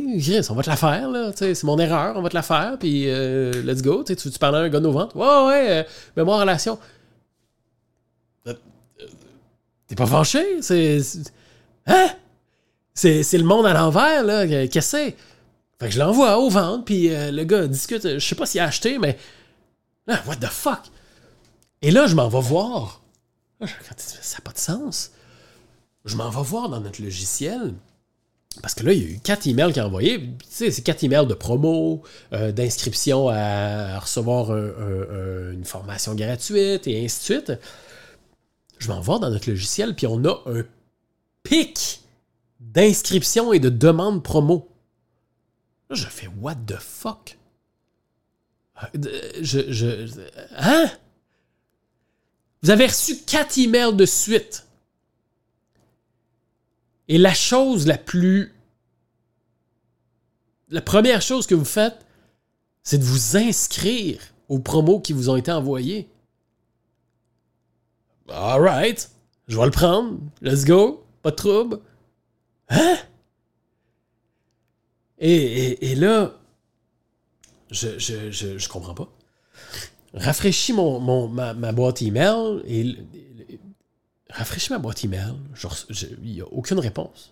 on 0.52 0.54
va 0.54 0.62
te 0.62 0.70
la 0.70 0.76
faire, 0.76 1.10
là. 1.10 1.32
C'est 1.36 1.64
mon 1.64 1.80
erreur, 1.80 2.16
on 2.16 2.22
va 2.22 2.30
te 2.30 2.36
la 2.36 2.44
faire, 2.44 2.78
puis 2.78 3.10
euh, 3.10 3.52
let's 3.64 3.82
go. 3.82 4.04
Tu, 4.04 4.16
tu 4.16 4.30
parles 4.38 4.58
à 4.58 4.60
un 4.60 4.70
gars 4.70 4.78
de 4.78 4.84
nos 4.84 4.92
ventes. 4.92 5.16
Ouais, 5.16 5.26
ouais, 5.48 5.72
euh, 5.72 5.84
mais 6.16 6.24
moi 6.24 6.36
en 6.36 6.42
relation. 6.42 6.78
Euh, 8.46 8.54
t'es 9.88 9.96
pas 9.96 10.06
fâché? 10.06 10.62
C'est. 10.62 11.02
Hein? 11.88 12.08
C'est 12.94 13.24
le 13.34 13.44
monde 13.46 13.66
à 13.66 13.74
l'envers, 13.74 14.24
là. 14.24 14.46
Qu'est-ce 14.46 14.74
que 14.74 14.82
c'est? 14.82 15.16
Fait 15.80 15.88
que 15.88 15.92
je 15.92 16.00
l'envoie 16.00 16.38
aux 16.38 16.52
ventes, 16.52 16.86
puis 16.86 17.10
le 17.10 17.44
gars 17.44 17.66
discute. 17.66 18.04
Je 18.04 18.20
sais 18.20 18.36
pas 18.36 18.46
s'il 18.46 18.62
a 18.62 18.66
acheté, 18.66 19.00
mais. 19.00 19.18
What 20.08 20.36
the 20.36 20.50
fuck? 20.52 20.82
Et 21.82 21.90
là, 21.90 22.06
je 22.06 22.14
m'en 22.14 22.30
vais 22.30 22.42
voir. 22.42 23.02
Ça 23.98 24.38
n'a 24.38 24.42
pas 24.44 24.52
de 24.52 24.60
sens. 24.60 25.14
Je 26.06 26.16
m'en 26.16 26.30
vais 26.30 26.44
voir 26.44 26.70
dans 26.70 26.80
notre 26.80 27.02
logiciel. 27.02 27.74
Parce 28.62 28.76
que 28.76 28.86
là, 28.86 28.94
il 28.94 29.04
y 29.04 29.06
a 29.06 29.10
eu 29.10 29.20
quatre 29.20 29.48
emails 29.48 29.74
qu'il 29.74 29.82
a 29.82 29.88
envoyés. 29.88 30.20
Tu 30.20 30.36
sais, 30.50 30.72
c'est 30.72 30.82
quatre 30.82 31.04
emails 31.04 31.28
de 31.28 31.34
promo, 31.34 32.04
euh, 32.34 32.52
d'inscription 32.52 33.30
à, 33.30 34.00
recevoir 34.00 34.52
une 34.52 35.66
formation 35.66 36.16
gratuite 36.16 36.88
et 36.88 37.04
ainsi 37.04 37.20
de 37.20 37.24
suite. 37.24 37.54
Je 38.80 38.88
vais 38.88 38.94
dans 38.94 39.30
notre 39.30 39.50
logiciel, 39.50 39.96
puis 39.96 40.08
on 40.08 40.24
a 40.26 40.42
un 40.46 40.63
pic 41.44 42.02
d'inscription 42.60 43.54
et 43.54 43.60
de 43.60 43.70
demande 43.70 44.24
promo. 44.24 44.68
Là, 45.89 45.96
je 45.96 46.08
fais 46.08 46.28
What 46.42 46.56
the 46.68 46.78
fuck? 46.78 47.38
Euh, 48.96 49.63
hein? 50.58 50.92
Vous 52.62 52.70
avez 52.70 52.88
reçu 52.88 53.18
quatre 53.26 53.58
emails 53.58 53.96
de 53.96 54.06
suite. 54.06 54.66
Et 57.08 57.18
la 57.18 57.34
chose 57.34 57.88
la 57.88 57.98
plus... 57.98 58.54
La 60.70 60.82
première 60.82 61.22
chose 61.22 61.46
que 61.46 61.56
vous 61.56 61.66
faites, 61.66 62.06
c'est 62.82 62.98
de 62.98 63.04
vous 63.04 63.38
inscrire 63.38 64.20
aux 64.50 64.60
promos 64.60 65.00
qui 65.00 65.13
vous 65.13 65.30
ont 65.30 65.36
été 65.36 65.52
envoyés. 65.52 66.10
Alright, 68.30 69.12
je 69.48 69.58
vais 69.58 69.66
le 69.66 69.72
prendre. 69.72 70.20
Let's 70.42 70.66
go. 70.66 71.06
Pas 71.22 71.32
de 71.32 71.36
trouble. 71.36 71.80
Hein? 72.70 72.98
Et, 75.20 75.96
là, 75.96 76.34
je, 77.72 77.98
je, 77.98 78.32
je, 78.32 78.70
comprends 78.70 78.94
pas. 78.94 79.08
Rafraîchis 80.13 80.74
mon, 80.74 81.30
ma, 81.30 81.54
boîte 81.72 82.02
email 82.02 82.62
et. 82.68 82.98
Rafraîchis 84.34 84.72
ma 84.72 84.80
boîte 84.80 85.04
email. 85.04 85.36
Il 86.24 86.32
n'y 86.32 86.41
a 86.41 86.48
aucune 86.48 86.80
réponse. 86.80 87.32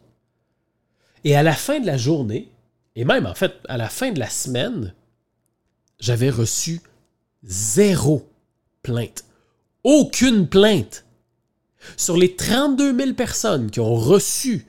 Et 1.23 1.35
à 1.35 1.43
la 1.43 1.53
fin 1.53 1.79
de 1.79 1.85
la 1.85 1.97
journée, 1.97 2.49
et 2.95 3.05
même 3.05 3.25
en 3.25 3.33
fait 3.33 3.53
à 3.67 3.77
la 3.77 3.89
fin 3.89 4.11
de 4.11 4.19
la 4.19 4.29
semaine, 4.29 4.93
j'avais 5.99 6.29
reçu 6.29 6.81
zéro 7.43 8.29
plainte. 8.83 9.25
Aucune 9.83 10.47
plainte. 10.47 11.05
Sur 11.97 12.17
les 12.17 12.35
32 12.35 12.95
000 12.95 13.13
personnes 13.13 13.71
qui 13.71 13.79
ont 13.79 13.95
reçu 13.95 14.67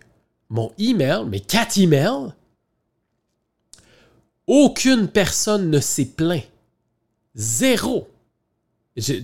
mon 0.49 0.73
email, 0.79 1.27
mes 1.27 1.41
quatre 1.41 1.79
emails, 1.79 2.33
aucune 4.47 5.09
personne 5.09 5.71
ne 5.71 5.81
s'est 5.81 6.07
plaint. 6.07 6.45
Zéro. 7.35 8.09
Euh, 8.99 9.21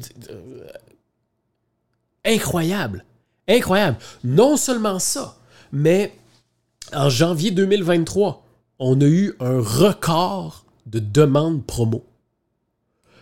incroyable. 2.28 3.04
Incroyable. 3.48 3.96
Non 4.24 4.56
seulement 4.56 4.98
ça, 4.98 5.36
mais 5.72 6.12
en 6.92 7.08
janvier 7.08 7.50
2023, 7.50 8.44
on 8.78 9.00
a 9.00 9.04
eu 9.04 9.34
un 9.40 9.60
record 9.60 10.64
de 10.86 10.98
demandes 10.98 11.64
promo. 11.64 12.04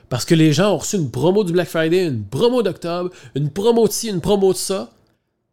Parce 0.08 0.24
que 0.24 0.34
les 0.34 0.52
gens 0.52 0.72
ont 0.72 0.78
reçu 0.78 0.96
une 0.96 1.10
promo 1.10 1.42
du 1.42 1.52
Black 1.52 1.68
Friday, 1.68 2.06
une 2.06 2.24
promo 2.24 2.62
d'octobre, 2.62 3.10
une 3.34 3.50
promo 3.50 3.88
de 3.88 3.92
ci, 3.92 4.08
une 4.08 4.20
promo 4.20 4.52
de 4.52 4.58
ça. 4.58 4.90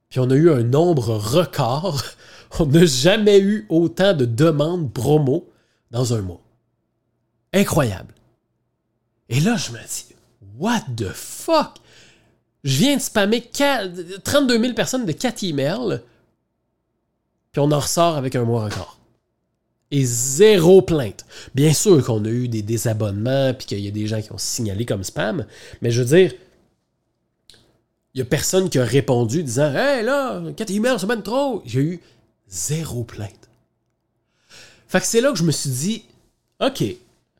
Puis 0.10 0.20
on 0.20 0.30
a 0.30 0.36
eu 0.36 0.52
un 0.52 0.64
nombre 0.64 1.16
record. 1.16 2.04
On 2.60 2.68
n'a 2.68 2.86
jamais 2.86 3.40
eu 3.40 3.66
autant 3.68 4.14
de 4.14 4.26
demandes 4.26 4.94
promo 4.94 5.50
dans 5.90 6.14
un 6.14 6.22
mois. 6.22 6.42
Incroyable. 7.52 8.14
Et 9.28 9.40
là, 9.40 9.56
je 9.58 9.72
me 9.72 9.80
dis, 9.80 10.16
what 10.60 10.82
the 10.96 11.10
fuck? 11.10 11.80
Je 12.64 12.78
viens 12.78 12.96
de 12.96 13.02
spammer 13.02 13.50
32 14.24 14.60
000 14.60 14.74
personnes 14.74 15.06
de 15.06 15.12
4 15.12 15.44
emails, 15.44 16.02
puis 17.52 17.60
on 17.60 17.72
en 17.72 17.80
ressort 17.80 18.16
avec 18.16 18.36
un 18.36 18.44
mois 18.44 18.64
encore 18.64 19.00
et 19.94 20.06
zéro 20.06 20.82
plainte. 20.82 21.24
Bien 21.54 21.72
sûr 21.72 22.04
qu'on 22.04 22.26
a 22.26 22.30
eu 22.30 22.48
des 22.48 22.64
désabonnements 22.64 23.54
puis 23.54 23.68
qu'il 23.68 23.80
y 23.80 23.88
a 23.88 23.92
des 23.92 24.08
gens 24.08 24.22
qui 24.22 24.32
ont 24.32 24.40
signalé 24.40 24.86
comme 24.86 25.04
spam, 25.04 25.46
mais 25.82 25.92
je 25.92 26.02
veux 26.02 26.18
dire, 26.18 26.34
il 28.14 28.18
n'y 28.18 28.22
a 28.22 28.26
personne 28.26 28.70
qui 28.70 28.80
a 28.80 28.84
répondu 28.84 29.44
disant 29.44 29.74
Hey 29.74 30.04
là, 30.04 30.42
4 30.58 30.72
emails, 30.72 31.00
c'est 31.00 31.06
même 31.06 31.22
trop. 31.22 31.62
J'ai 31.66 31.82
eu 31.82 32.00
zéro 32.48 33.04
plainte. 33.04 33.50
Fait 34.88 35.00
que 35.00 35.06
c'est 35.06 35.22
là 35.22 35.32
que 35.32 35.38
je 35.38 35.44
me 35.44 35.52
suis 35.52 35.70
dit 35.70 36.06
OK. 36.60 36.84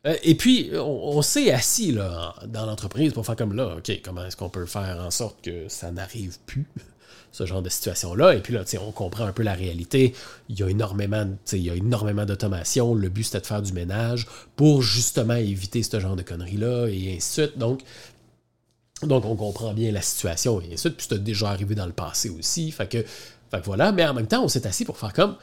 Euh, 0.06 0.16
et 0.22 0.34
puis, 0.34 0.70
on, 0.74 1.22
s'est 1.22 1.50
assis 1.50 1.92
là, 1.92 2.34
dans 2.46 2.66
l'entreprise 2.66 3.12
pour 3.12 3.24
faire 3.24 3.36
comme 3.36 3.54
là, 3.54 3.76
OK, 3.78 4.00
comment 4.04 4.24
est-ce 4.24 4.36
qu'on 4.36 4.50
peut 4.50 4.66
faire 4.66 5.00
en 5.00 5.10
sorte 5.10 5.42
que 5.42 5.68
ça 5.68 5.90
n'arrive 5.90 6.38
plus? 6.46 6.66
ce 7.32 7.46
genre 7.46 7.62
de 7.62 7.68
situation-là? 7.68 8.34
Et 8.34 8.40
puis 8.40 8.52
là, 8.54 8.62
on 8.80 8.92
comprend 8.92 9.24
un 9.24 9.32
peu 9.32 9.42
la 9.42 9.54
réalité. 9.54 10.14
Il 10.48 10.58
y 10.58 10.62
a 10.62 10.68
énormément, 10.68 11.26
il 11.52 11.58
y 11.58 11.70
a 11.70 11.74
énormément 11.74 12.24
d'automation. 12.24 12.94
Le 12.94 13.08
but, 13.08 13.24
c'était 13.24 13.40
de 13.40 13.46
faire 13.46 13.62
du 13.62 13.72
ménage 13.72 14.26
pour 14.56 14.82
justement 14.82 15.34
éviter 15.34 15.82
ce 15.82 15.98
genre 15.98 16.16
de 16.16 16.22
conneries-là 16.22 16.86
et 16.88 17.16
ainsi 17.16 17.40
de 17.40 17.46
suite. 17.46 17.58
Donc, 17.58 17.80
donc, 19.02 19.24
on 19.24 19.36
comprend 19.36 19.74
bien 19.74 19.90
la 19.90 20.00
situation 20.00 20.60
et 20.60 20.66
ainsi 20.66 20.72
de 20.72 20.78
suite. 20.78 20.96
Puis 20.96 21.06
c'était 21.08 21.22
déjà 21.22 21.48
arrivé 21.48 21.74
dans 21.74 21.86
le 21.86 21.92
passé 21.92 22.30
aussi. 22.30 22.70
Fait 22.70 22.88
que 22.88 23.04
voilà. 23.64 23.92
Mais 23.92 24.06
en 24.06 24.14
même 24.14 24.26
temps, 24.26 24.44
on 24.44 24.48
s'est 24.48 24.66
assis 24.66 24.84
pour 24.84 24.98
faire 24.98 25.12
comme. 25.12 25.36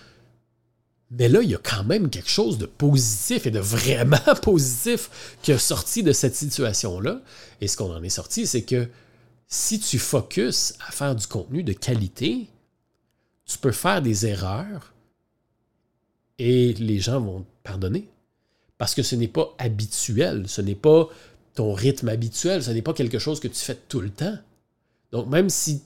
Mais 1.12 1.28
là, 1.28 1.42
il 1.42 1.50
y 1.50 1.56
a 1.56 1.60
quand 1.62 1.84
même 1.84 2.10
quelque 2.10 2.30
chose 2.30 2.58
de 2.58 2.66
positif 2.66 3.46
et 3.46 3.52
de 3.52 3.60
vraiment 3.60 4.18
positif 4.42 5.38
qui 5.42 5.52
a 5.52 5.60
sorti 5.60 6.04
de 6.04 6.14
cette 6.14 6.36
situation-là. 6.36 7.22
Et 7.60 7.68
ce 7.68 7.76
qu'on 7.76 7.94
en 7.94 8.02
est 8.02 8.10
sorti, 8.10 8.48
c'est 8.48 8.62
que 8.62 8.88
si 9.48 9.80
tu 9.80 10.00
focuses 10.00 10.74
à 10.88 10.92
faire 10.92 11.14
du 11.14 11.28
contenu 11.28 11.64
de 11.64 11.74
qualité, 11.74 12.48
tu 13.46 13.58
peux 13.58 13.74
faire 13.74 14.02
des 14.02 14.26
erreurs 14.26 14.94
et 16.40 16.74
les 16.74 17.00
gens 17.00 17.20
vont 17.20 17.42
te 17.42 17.48
pardonner. 17.64 18.08
Parce 18.78 18.96
que 18.96 19.04
ce 19.04 19.16
n'est 19.16 19.28
pas 19.28 19.54
habituel, 19.58 20.48
ce 20.48 20.62
n'est 20.62 20.76
pas 20.76 21.10
ton 21.54 21.74
rythme 21.74 22.08
habituel, 22.08 22.64
ce 22.64 22.72
n'est 22.72 22.82
pas 22.82 22.94
quelque 22.94 23.20
chose 23.20 23.42
que 23.42 23.50
tu 23.50 23.60
fais 23.60 23.76
tout 23.76 24.00
le 24.00 24.10
temps. 24.10 24.38
Donc, 25.12 25.28
même 25.28 25.50
si 25.50 25.84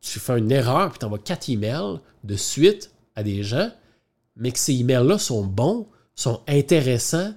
tu 0.00 0.18
fais 0.18 0.36
une 0.36 0.50
erreur 0.50 0.92
et 0.94 0.98
tu 0.98 1.04
envoies 1.06 1.20
quatre 1.20 1.48
emails 1.48 2.00
de 2.24 2.34
suite 2.34 2.90
à 3.14 3.22
des 3.22 3.44
gens, 3.44 3.70
mais 4.36 4.52
que 4.52 4.58
ces 4.58 4.74
emails-là 4.74 5.18
sont 5.18 5.44
bons, 5.44 5.86
sont 6.14 6.40
intéressants 6.48 7.32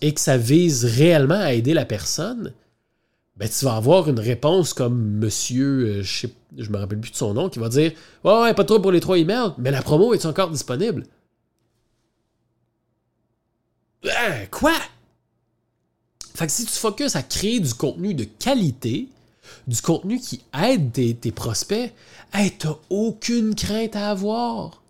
et 0.00 0.12
que 0.12 0.20
ça 0.20 0.36
vise 0.36 0.84
réellement 0.84 1.40
à 1.40 1.52
aider 1.52 1.74
la 1.74 1.84
personne, 1.84 2.52
ben, 3.36 3.48
tu 3.48 3.64
vas 3.64 3.76
avoir 3.76 4.08
une 4.08 4.20
réponse 4.20 4.72
comme 4.72 5.18
monsieur, 5.18 5.98
euh, 5.98 6.02
je 6.02 6.28
ne 6.56 6.68
me 6.68 6.78
rappelle 6.78 7.00
plus 7.00 7.10
de 7.10 7.16
son 7.16 7.34
nom, 7.34 7.48
qui 7.48 7.58
va 7.58 7.68
dire 7.68 7.92
Ouais, 8.24 8.40
ouais, 8.40 8.54
pas 8.54 8.64
trop 8.64 8.80
pour 8.80 8.92
les 8.92 9.00
trois 9.00 9.18
emails, 9.18 9.52
mais 9.58 9.70
la 9.70 9.82
promo 9.82 10.14
est 10.14 10.24
encore 10.24 10.50
disponible 10.50 11.04
ben, 14.02 14.48
Quoi? 14.50 14.74
Fait 16.34 16.46
que 16.46 16.52
si 16.52 16.64
tu 16.64 16.72
focuses 16.72 17.16
à 17.16 17.22
créer 17.22 17.60
du 17.60 17.72
contenu 17.74 18.14
de 18.14 18.24
qualité, 18.24 19.08
du 19.66 19.80
contenu 19.80 20.18
qui 20.18 20.42
aide 20.58 20.92
tes, 20.92 21.32
prospects, 21.32 21.92
hey, 22.32 22.52
tu 22.58 22.68
aucune 22.90 23.54
crainte 23.54 23.96
à 23.96 24.10
avoir. 24.10 24.82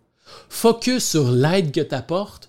Focus 0.49 1.05
sur 1.05 1.31
l'aide 1.31 1.73
que 1.73 1.81
tu 1.81 1.95
apportes. 1.95 2.49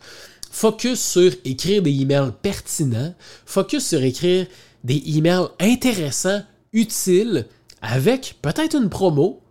Focus 0.52 1.00
sur 1.00 1.34
écrire 1.46 1.82
des 1.82 1.92
emails 1.92 2.32
pertinents. 2.42 3.14
Focus 3.46 3.88
sur 3.88 4.02
écrire 4.02 4.48
des 4.84 5.02
emails 5.18 5.48
intéressants, 5.60 6.44
utiles, 6.74 7.46
avec 7.82 8.38
peut-être 8.42 8.76
une 8.76 8.90
promo, 8.90 9.42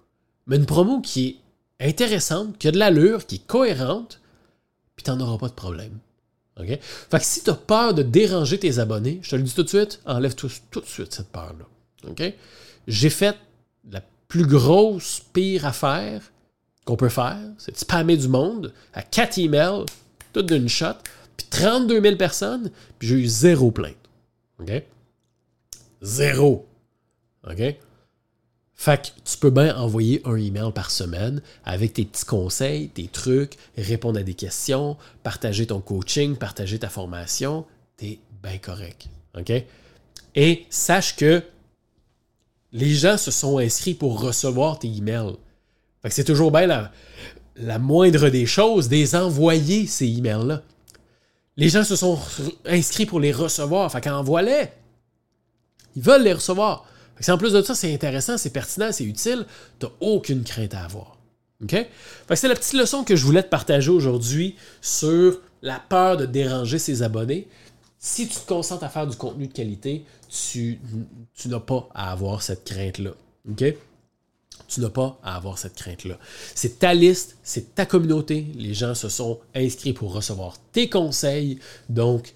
mais 0.46 0.56
une 0.56 0.66
promo 0.66 1.00
qui 1.00 1.40
est 1.78 1.88
intéressante, 1.88 2.58
qui 2.58 2.68
a 2.68 2.72
de 2.72 2.78
l'allure, 2.78 3.26
qui 3.26 3.36
est 3.36 3.46
cohérente, 3.46 4.20
puis 4.94 5.04
tu 5.04 5.10
n'en 5.10 5.20
auras 5.20 5.38
pas 5.38 5.48
de 5.48 5.54
problème. 5.54 5.98
Fait 6.58 6.78
que 7.18 7.24
si 7.24 7.42
tu 7.42 7.50
as 7.50 7.54
peur 7.54 7.92
de 7.92 8.02
déranger 8.02 8.58
tes 8.58 8.78
abonnés, 8.78 9.18
je 9.22 9.30
te 9.30 9.36
le 9.36 9.42
dis 9.42 9.54
tout 9.54 9.62
de 9.62 9.68
suite, 9.68 10.00
enlève 10.06 10.34
tout, 10.34 10.50
tout 10.70 10.80
de 10.80 10.86
suite 10.86 11.12
cette 11.12 11.28
peur-là. 11.28 11.66
J'ai 12.88 13.10
fait 13.10 13.36
la 13.90 14.00
plus 14.28 14.46
grosse, 14.46 15.20
pire 15.32 15.66
affaire 15.66 16.22
qu'on 16.86 16.96
peut 16.96 17.10
faire, 17.10 17.36
c'est 17.58 17.72
de 17.72 17.76
spammer 17.76 18.16
du 18.16 18.28
monde 18.28 18.72
à 18.94 19.02
4 19.02 19.38
emails, 19.38 19.84
tout 20.32 20.42
d'une 20.42 20.68
shot, 20.68 20.94
puis 21.36 21.46
32 21.50 22.00
000 22.00 22.16
personnes, 22.16 22.70
puis 22.98 23.08
j'ai 23.08 23.16
eu 23.16 23.26
zéro 23.26 23.70
plainte. 23.70 23.96
OK? 24.58 24.82
Zéro. 26.00 26.66
OK? 27.46 27.76
Fait 28.78 29.02
que 29.02 29.08
tu 29.24 29.38
peux 29.38 29.50
bien 29.50 29.74
envoyer 29.76 30.20
un 30.26 30.36
email 30.36 30.70
par 30.72 30.90
semaine 30.90 31.42
avec 31.64 31.94
tes 31.94 32.04
petits 32.04 32.26
conseils, 32.26 32.88
tes 32.90 33.08
trucs, 33.08 33.56
répondre 33.76 34.20
à 34.20 34.22
des 34.22 34.34
questions, 34.34 34.96
partager 35.22 35.66
ton 35.66 35.80
coaching, 35.80 36.36
partager 36.36 36.78
ta 36.78 36.88
formation. 36.88 37.64
T'es 37.96 38.20
bien 38.42 38.58
correct. 38.58 39.08
OK? 39.36 39.50
Et 40.34 40.66
sache 40.70 41.16
que 41.16 41.42
les 42.72 42.94
gens 42.94 43.16
se 43.16 43.30
sont 43.30 43.58
inscrits 43.58 43.94
pour 43.94 44.20
recevoir 44.20 44.78
tes 44.78 44.88
emails. 44.88 45.36
C'est 46.10 46.24
toujours 46.24 46.50
bien 46.52 46.66
la, 47.56 47.78
moindre 47.78 48.28
des 48.28 48.46
choses, 48.46 48.88
des 48.88 49.14
envoyer 49.14 49.86
ces 49.86 50.06
emails-là. 50.06 50.62
Les 51.56 51.68
gens 51.68 51.84
se 51.84 51.96
sont 51.96 52.18
inscrits 52.66 53.06
pour 53.06 53.20
les 53.20 53.32
recevoir. 53.32 53.90
Fait 53.90 54.00
qu'envoie-les. 54.00 54.68
Ils 55.96 56.02
veulent 56.02 56.22
les 56.22 56.34
recevoir. 56.34 56.86
en 57.28 57.38
plus 57.38 57.52
de 57.52 57.62
ça, 57.62 57.74
c'est 57.74 57.92
intéressant, 57.92 58.36
c'est 58.36 58.50
pertinent, 58.50 58.92
c'est 58.92 59.04
utile, 59.04 59.46
tu 59.78 59.86
n'as 59.86 59.92
aucune 60.00 60.44
crainte 60.44 60.74
à 60.74 60.84
avoir. 60.84 61.16
OK? 61.62 61.74
c'est 62.34 62.48
la 62.48 62.54
petite 62.54 62.74
leçon 62.74 63.02
que 63.02 63.16
je 63.16 63.24
voulais 63.24 63.42
te 63.42 63.48
partager 63.48 63.90
aujourd'hui 63.90 64.56
sur 64.82 65.40
la 65.62 65.80
peur 65.80 66.18
de 66.18 66.26
déranger 66.26 66.78
ses 66.78 67.02
abonnés. 67.02 67.48
Si 67.98 68.28
tu 68.28 68.38
te 68.38 68.46
concentres 68.46 68.84
à 68.84 68.90
faire 68.90 69.06
du 69.06 69.16
contenu 69.16 69.48
de 69.48 69.52
qualité, 69.52 70.04
tu, 70.28 70.78
tu 71.34 71.48
n'as 71.48 71.60
pas 71.60 71.88
à 71.94 72.12
avoir 72.12 72.42
cette 72.42 72.64
crainte-là. 72.64 73.12
OK? 73.50 73.64
Tu 74.68 74.80
n'as 74.80 74.90
pas 74.90 75.18
à 75.22 75.36
avoir 75.36 75.58
cette 75.58 75.74
crainte-là. 75.74 76.18
C'est 76.54 76.78
ta 76.78 76.94
liste, 76.94 77.36
c'est 77.42 77.74
ta 77.74 77.86
communauté. 77.86 78.46
Les 78.56 78.74
gens 78.74 78.94
se 78.94 79.08
sont 79.08 79.40
inscrits 79.54 79.92
pour 79.92 80.12
recevoir 80.12 80.56
tes 80.72 80.88
conseils. 80.88 81.58
Donc, 81.88 82.34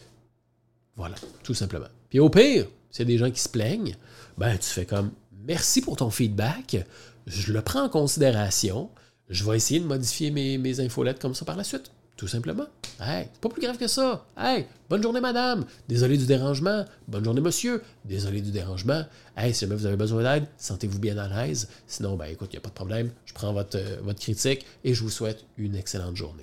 voilà, 0.96 1.16
tout 1.42 1.54
simplement. 1.54 1.88
Puis 2.08 2.20
au 2.20 2.30
pire, 2.30 2.66
s'il 2.90 3.00
y 3.00 3.02
a 3.02 3.12
des 3.12 3.18
gens 3.18 3.30
qui 3.30 3.40
se 3.40 3.48
plaignent, 3.48 3.96
ben 4.36 4.56
tu 4.56 4.68
fais 4.68 4.86
comme 4.86 5.10
merci 5.46 5.80
pour 5.80 5.96
ton 5.96 6.10
feedback, 6.10 6.84
je 7.26 7.52
le 7.52 7.62
prends 7.62 7.84
en 7.84 7.88
considération, 7.88 8.90
je 9.28 9.44
vais 9.44 9.56
essayer 9.56 9.80
de 9.80 9.86
modifier 9.86 10.30
mes, 10.30 10.58
mes 10.58 10.80
infolettes 10.80 11.20
comme 11.20 11.34
ça 11.34 11.44
par 11.44 11.56
la 11.56 11.64
suite. 11.64 11.90
Tout 12.20 12.28
simplement. 12.28 12.66
Hey, 13.00 13.28
pas 13.40 13.48
plus 13.48 13.62
grave 13.62 13.78
que 13.78 13.86
ça. 13.86 14.26
Hey, 14.36 14.66
bonne 14.90 15.02
journée, 15.02 15.22
madame. 15.22 15.64
Désolé 15.88 16.18
du 16.18 16.26
dérangement. 16.26 16.84
Bonne 17.08 17.24
journée, 17.24 17.40
monsieur. 17.40 17.82
Désolé 18.04 18.42
du 18.42 18.50
dérangement. 18.50 19.04
Hey, 19.38 19.54
si 19.54 19.60
jamais 19.60 19.74
vous 19.74 19.86
avez 19.86 19.96
besoin 19.96 20.22
d'aide, 20.22 20.44
sentez-vous 20.58 20.98
bien 20.98 21.16
à 21.16 21.46
l'aise. 21.46 21.70
Sinon, 21.86 22.16
ben 22.16 22.26
écoute, 22.26 22.50
il 22.52 22.56
n'y 22.56 22.58
a 22.58 22.60
pas 22.60 22.68
de 22.68 22.74
problème. 22.74 23.10
Je 23.24 23.32
prends 23.32 23.54
votre, 23.54 23.78
euh, 23.78 23.96
votre 24.02 24.20
critique 24.20 24.66
et 24.84 24.92
je 24.92 25.02
vous 25.02 25.08
souhaite 25.08 25.46
une 25.56 25.74
excellente 25.74 26.14
journée. 26.14 26.42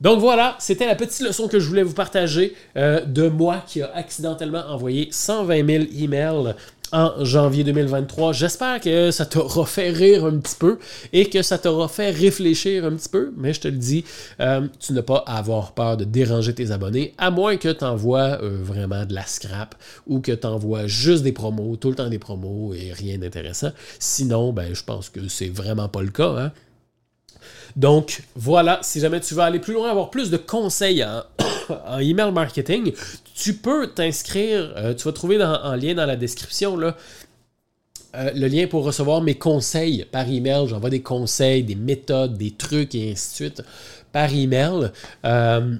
Donc 0.00 0.20
voilà, 0.20 0.56
c'était 0.60 0.86
la 0.86 0.94
petite 0.94 1.26
leçon 1.26 1.48
que 1.48 1.58
je 1.58 1.66
voulais 1.66 1.82
vous 1.82 1.94
partager 1.94 2.54
euh, 2.76 3.04
de 3.04 3.26
moi 3.26 3.64
qui 3.66 3.82
a 3.82 3.92
accidentellement 3.92 4.64
envoyé 4.68 5.08
120 5.10 5.66
000 5.66 5.84
emails 5.96 6.54
en 6.92 7.24
janvier 7.24 7.64
2023. 7.64 8.32
J'espère 8.32 8.80
que 8.80 9.10
ça 9.10 9.26
t'aura 9.26 9.66
fait 9.66 9.90
rire 9.90 10.24
un 10.24 10.38
petit 10.38 10.56
peu 10.56 10.78
et 11.12 11.28
que 11.28 11.42
ça 11.42 11.58
t'aura 11.58 11.88
fait 11.88 12.10
réfléchir 12.10 12.84
un 12.84 12.92
petit 12.92 13.08
peu, 13.08 13.32
mais 13.36 13.52
je 13.52 13.60
te 13.60 13.68
le 13.68 13.76
dis, 13.76 14.04
euh, 14.40 14.66
tu 14.78 14.92
n'as 14.92 15.02
pas 15.02 15.24
à 15.26 15.38
avoir 15.38 15.72
peur 15.72 15.96
de 15.96 16.04
déranger 16.04 16.54
tes 16.54 16.70
abonnés, 16.70 17.14
à 17.18 17.30
moins 17.30 17.56
que 17.56 17.68
tu 17.68 17.84
envoies 17.84 18.38
euh, 18.42 18.58
vraiment 18.62 19.04
de 19.06 19.14
la 19.14 19.24
scrap 19.26 19.74
ou 20.06 20.20
que 20.20 20.32
tu 20.32 20.46
envoies 20.46 20.86
juste 20.86 21.22
des 21.22 21.32
promos, 21.32 21.76
tout 21.76 21.88
le 21.88 21.96
temps 21.96 22.08
des 22.08 22.18
promos 22.18 22.74
et 22.74 22.92
rien 22.92 23.18
d'intéressant. 23.18 23.72
Sinon, 23.98 24.52
ben, 24.52 24.74
je 24.74 24.84
pense 24.84 25.08
que 25.08 25.28
c'est 25.28 25.48
vraiment 25.48 25.88
pas 25.88 26.02
le 26.02 26.10
cas. 26.10 26.34
Hein? 26.36 26.52
Donc 27.74 28.22
voilà, 28.36 28.80
si 28.82 29.00
jamais 29.00 29.20
tu 29.20 29.34
veux 29.34 29.40
aller 29.40 29.58
plus 29.58 29.74
loin, 29.74 29.90
avoir 29.90 30.10
plus 30.10 30.30
de 30.30 30.36
conseils 30.36 31.04
en, 31.70 31.98
email 31.98 32.32
marketing, 32.32 32.92
tu 33.34 33.54
peux 33.54 33.88
t'inscrire, 33.88 34.72
euh, 34.76 34.94
tu 34.94 35.04
vas 35.04 35.12
trouver 35.12 35.42
en 35.42 35.74
lien 35.74 35.94
dans 35.94 36.06
la 36.06 36.16
description 36.16 36.78
euh, 38.14 38.30
le 38.34 38.46
lien 38.46 38.66
pour 38.66 38.84
recevoir 38.84 39.22
mes 39.22 39.36
conseils 39.36 40.04
par 40.10 40.28
email. 40.28 40.68
J'envoie 40.68 40.90
des 40.90 41.02
conseils, 41.02 41.62
des 41.62 41.74
méthodes, 41.74 42.36
des 42.36 42.50
trucs 42.50 42.94
et 42.94 43.12
ainsi 43.12 43.30
de 43.30 43.34
suite 43.34 43.62
par 44.12 44.32
email. 44.32 44.90
Euh, 45.24 45.76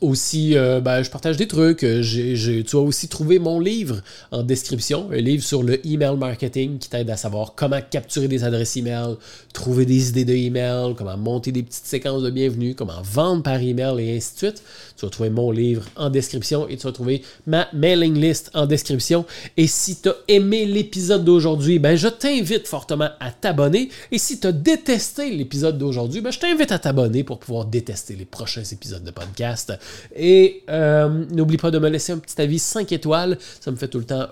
aussi, 0.00 0.56
euh, 0.56 0.80
ben, 0.80 1.02
je 1.02 1.10
partage 1.10 1.36
des 1.36 1.48
trucs. 1.48 1.82
Euh, 1.82 2.02
tu 2.02 2.76
as 2.76 2.80
aussi 2.80 3.08
trouvé 3.08 3.38
mon 3.38 3.60
livre 3.60 4.00
en 4.30 4.42
description, 4.42 5.08
un 5.12 5.16
livre 5.16 5.42
sur 5.42 5.62
le 5.62 5.84
email 5.86 6.16
marketing 6.16 6.78
qui 6.78 6.88
t'aide 6.88 7.10
à 7.10 7.16
savoir 7.16 7.54
comment 7.54 7.80
capturer 7.90 8.28
des 8.28 8.44
adresses 8.44 8.76
email, 8.76 9.16
trouver 9.52 9.86
des 9.86 10.10
idées 10.10 10.24
de 10.24 10.34
email, 10.34 10.94
comment 10.96 11.16
monter 11.16 11.52
des 11.52 11.62
petites 11.62 11.86
séquences 11.86 12.22
de 12.22 12.30
bienvenue, 12.30 12.74
comment 12.74 13.00
vendre 13.02 13.42
par 13.42 13.60
email 13.60 14.00
et 14.00 14.16
ainsi 14.16 14.34
de 14.34 14.38
suite. 14.38 14.62
Tu 14.96 15.06
vas 15.06 15.10
trouver 15.10 15.30
mon 15.30 15.50
livre 15.50 15.84
en 15.96 16.10
description 16.10 16.68
et 16.68 16.76
tu 16.76 16.86
vas 16.86 16.92
trouver 16.92 17.22
ma 17.46 17.68
mailing 17.72 18.14
list 18.14 18.50
en 18.54 18.66
description. 18.66 19.24
Et 19.56 19.66
si 19.66 20.00
tu 20.00 20.08
as 20.08 20.16
aimé 20.28 20.66
l'épisode 20.66 21.24
d'aujourd'hui, 21.24 21.78
ben, 21.78 21.96
je 21.96 22.08
t'invite 22.08 22.66
fortement 22.66 23.10
à 23.20 23.30
t'abonner. 23.30 23.90
Et 24.10 24.18
si 24.18 24.40
tu 24.40 24.46
as 24.46 24.52
détesté 24.52 25.30
l'épisode 25.30 25.78
d'aujourd'hui, 25.78 26.20
ben, 26.20 26.30
je 26.30 26.38
t'invite 26.38 26.72
à 26.72 26.78
t'abonner 26.78 27.24
pour 27.24 27.38
pouvoir 27.38 27.64
détester 27.64 28.16
les 28.16 28.24
prochains 28.24 28.64
épisodes 28.64 29.04
de 29.04 29.10
podcast. 29.10 29.77
Et 30.14 30.62
euh, 30.68 31.24
n'oublie 31.30 31.56
pas 31.56 31.70
de 31.70 31.78
me 31.78 31.88
laisser 31.88 32.12
un 32.12 32.18
petit 32.18 32.40
avis 32.40 32.58
5 32.58 32.92
étoiles. 32.92 33.38
Ça 33.60 33.70
me 33.70 33.76
fait 33.76 33.88
tout 33.88 33.98
le 33.98 34.04
temps 34.04 34.28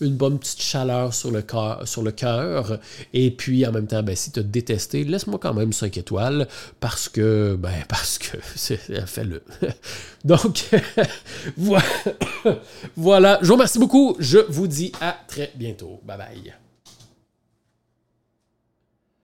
une 0.00 0.14
bonne 0.14 0.38
petite 0.38 0.62
chaleur 0.62 1.12
sur 1.14 1.30
le, 1.30 2.10
cœur. 2.10 2.78
Et 3.12 3.30
puis 3.30 3.66
en 3.66 3.72
même 3.72 3.86
temps, 3.86 4.02
ben, 4.02 4.16
si 4.16 4.30
tu 4.32 4.40
as 4.40 4.42
détesté, 4.42 5.04
laisse-moi 5.04 5.38
quand 5.40 5.54
même 5.54 5.72
5 5.72 5.96
étoiles 5.98 6.48
parce 6.80 7.08
que, 7.08 7.56
ben, 7.58 7.72
parce 7.88 8.18
que, 8.18 8.38
fais-le. 9.06 9.42
Donc, 10.24 10.64
voilà. 12.96 13.38
Je 13.42 13.46
vous 13.46 13.54
remercie 13.54 13.78
beaucoup. 13.78 14.16
Je 14.18 14.38
vous 14.48 14.66
dis 14.66 14.92
à 15.00 15.16
très 15.26 15.52
bientôt. 15.54 16.00
Bye 16.04 16.18
bye. 16.18 16.69